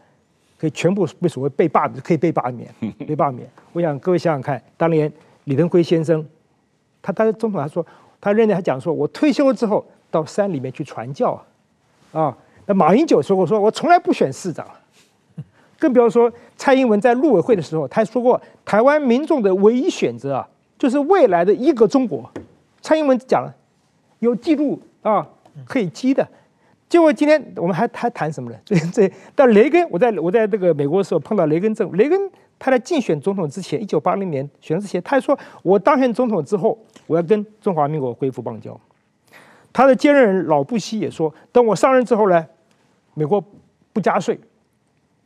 [0.57, 2.69] 可以全部被所谓被罢，可以被罢免，
[3.07, 3.49] 被罢免。
[3.71, 5.09] 我想各位想想看，当年
[5.45, 6.25] 李登辉先生，
[7.01, 7.85] 他当时总统他说，
[8.19, 11.45] 他认为他讲说，我退休了之后到山里面去传教啊。
[12.19, 12.35] 啊
[12.65, 14.65] 那马英九说过，说我从来不选市长。
[15.77, 20.47] 更不要说蔡英文在陆委会的时候，他说过台湾民众的唯一选择啊，
[20.79, 22.27] 就是未来的一个中国。
[22.81, 23.53] 蔡英文讲了，
[24.19, 25.27] 有记录啊，
[25.65, 26.25] 可以记的。
[26.87, 28.57] 结果今天我们还还谈什么呢？
[28.63, 32.17] 这这，但雷根，我在我在这个美国的时候碰到雷根政，雷根
[32.57, 38.79] 他在竞选总统之前，一九八零年选之前，他还说我当选总统之后，我要跟中华民国恢复邦交。
[39.75, 42.47] 他的接任人老布希也说，等我上任之后呢，
[43.13, 43.43] 美国
[43.91, 44.39] 不加税。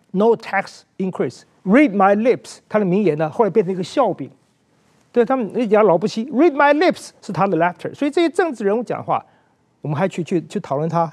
[0.09, 1.43] No tax increase.
[1.63, 4.27] Read my lips，他的名言呢，后来变成一个笑柄。
[5.11, 7.93] 对他们，那讲老布希，Read my lips 是他的 laughter。
[7.93, 9.23] 所以这些政治人物讲话，
[9.81, 11.11] 我们还去去去讨论他，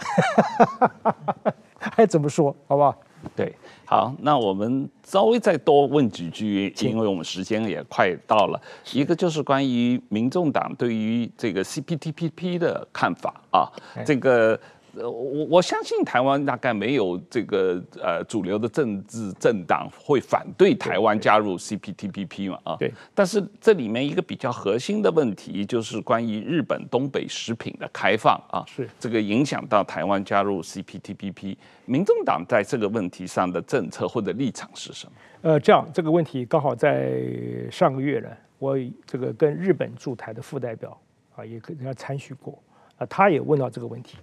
[1.79, 2.99] 还怎么说，好不好？
[3.35, 3.55] 对，
[3.85, 8.61] 好，那我们稍微再多问几句，因为我们时间也快到了。
[8.93, 13.67] 一个就是关于民众党对于这个 CPTPP 的看法啊，
[14.05, 14.59] 这个。
[14.99, 22.93] 呃，我我相信台湾大概没有这个呃主流的政治政党会反对台湾加入 CPTPP 嘛啊，对。
[23.15, 35.13] 但是这里面一个比较核心的问题就是关于日本东北食品的开放啊，是这个影响到台湾加入 CPTPP，民众党在这个问题上的政策或者立场是什么？
[35.43, 37.23] 呃，这样这个问题刚好在
[37.71, 38.29] 上个月呢，
[38.59, 40.99] 我这个跟日本驻台的副代表
[41.35, 42.59] 啊也跟他参叙过
[42.97, 44.17] 啊，他也问到这个问题。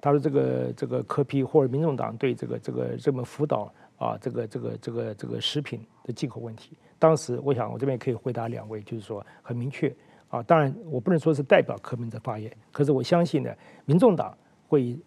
[0.00, 9.94] 他说：“这个这个柯批或者民众党对这个这个这么辅导啊，这个这个这个这个食品的进口问题，当时我想我这边可以回答两位，就是说很明确
[10.30, 10.42] 啊。
[10.42, 14.34] 当然我不能说是代表柯 P 的发言，可是我相信呢，民众党
[14.68, 14.98] 会以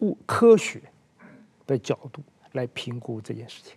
[0.00, 0.80] 物科学
[1.66, 2.22] 的角度
[2.52, 3.76] 来评估这件事情，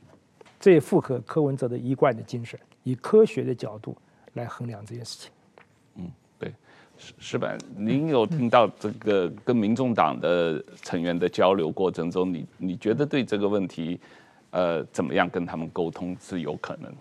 [0.59, 3.97] 这也符合柯文哲的一贯的精神，以科学的角度
[4.33, 5.31] 来衡量这件事情。”
[5.95, 6.11] 嗯
[7.17, 13.99] 石板，您有听到这个跟民众党的成员的交流过程中，你你觉得对这个问题，
[14.51, 16.91] 呃，怎么样跟他们沟通是有可能？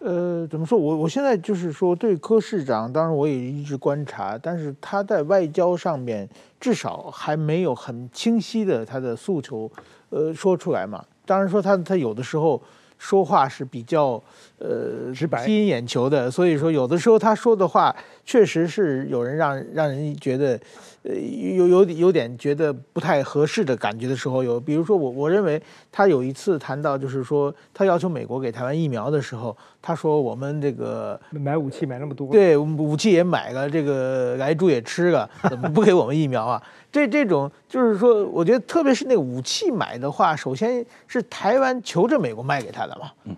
[0.00, 0.78] 呃，怎么说？
[0.78, 6.28] 我我现在就是说，对柯市长，当然我也一直观察，但是他在外交上面
[6.60, 9.70] 至少还没有很清晰的他的诉求，
[10.10, 11.04] 呃，说出来嘛。
[11.24, 12.62] 当然说他他有的时候。
[13.04, 14.12] 说话是比较
[14.58, 17.94] 呃直白、吸引眼球的，所以说有的时候他说的话
[18.24, 20.58] 确实是有人让让人觉得
[21.04, 36.62] 呃有有有点觉得不太合适的感觉的时候有，比如说我我认为他有一次谈到就是说他要求美国给台湾疫苗的时候，他说我们这个买武器买那么多，对，武器也买了，这个来猪也吃了，怎么不给我们疫苗啊？
[36.90, 43.10] 这这种就是说，我觉得特别是那个武器买的话，首先是台湾求着美国卖给他的嘛。
[43.24, 43.36] 嗯，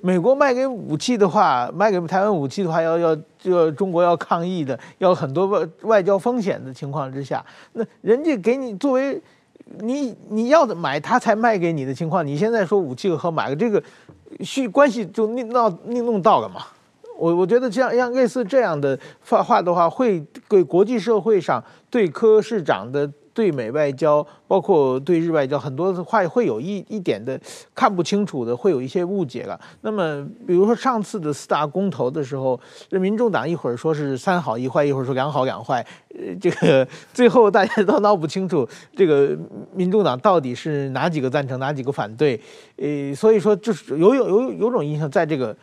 [0.00, 9.20] 美国卖给武器的话，卖给台湾武器的话，要要就中国要抗议的，要很多外外交风险的情况之下，那人家给你作为
[9.80, 13.82] 你你要的买他才卖给你的情况，你现在说武器和买个这个
[14.40, 16.62] 需关系就闹弄弄到了嘛。
[17.16, 27.38] 我我觉得这样像类似这样的话话的话，会给国际社会上对柯市长的对美外交，包括对日外交，很多的话会有一一点的
[27.74, 29.60] 看不清楚的，会有一些误解了。
[29.82, 32.58] 那么，比如说上次的四大公投的时候，
[32.88, 38.66] 这民众党一会儿说是三好一坏，一会儿说两好两坏，呃，这个最后大家都闹不清楚，
[38.96, 39.36] 这个
[39.74, 42.40] 民众党到底是哪几个赞成，哪几个反对？
[42.76, 45.54] 呃，所以说就是有有有有种印象，在这个。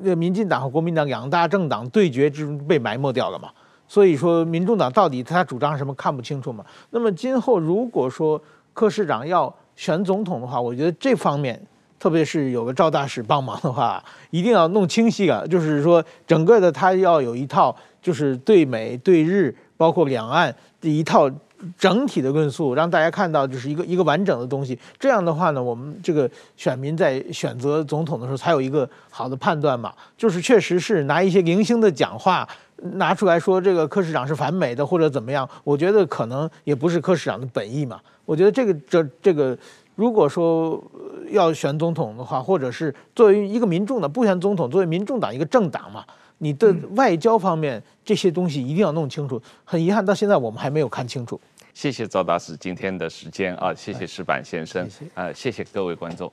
[0.00, 3.48] 那民进党和国民党两大政党对决之中被埋没掉了嘛？
[3.86, 6.64] 所以说民众党到底他主张什么看不清楚嘛。
[6.90, 8.40] 那么今后如果说
[8.72, 11.60] 柯市长要选总统的话，我觉得这方面，
[11.98, 21.30] 特别是有个赵大使帮忙的话，一定要弄清晰啊，就是说整个的他要有一套，就是对美对日，包括两岸的一套。
[21.78, 29.92] 整体的论述让大家看到就是一个一个完整的东西，这样的话呢，我们这个选民在选择总统的时候才有一个好的判断嘛。
[30.16, 32.46] 就是确实是拿一些零星的讲话
[32.76, 38.00] 拿出来说这个柯市长是反美的或者怎么样，我觉得可能也不是柯市长的本意嘛。
[38.24, 39.56] 我觉得这个这这个
[39.94, 40.82] 如果说
[41.30, 46.04] 要选总统的话，或者是作为一个民众的不选总统，作为民众党一个政党嘛。
[46.38, 49.40] 你的外交方面这些东西一定要弄清楚。
[49.64, 51.40] 很遗憾，到现在我们还没有看清楚。
[51.72, 56.30] 谢谢赵大使今天的时间啊，谢谢石板先生，谢谢呃，谢谢各位观众。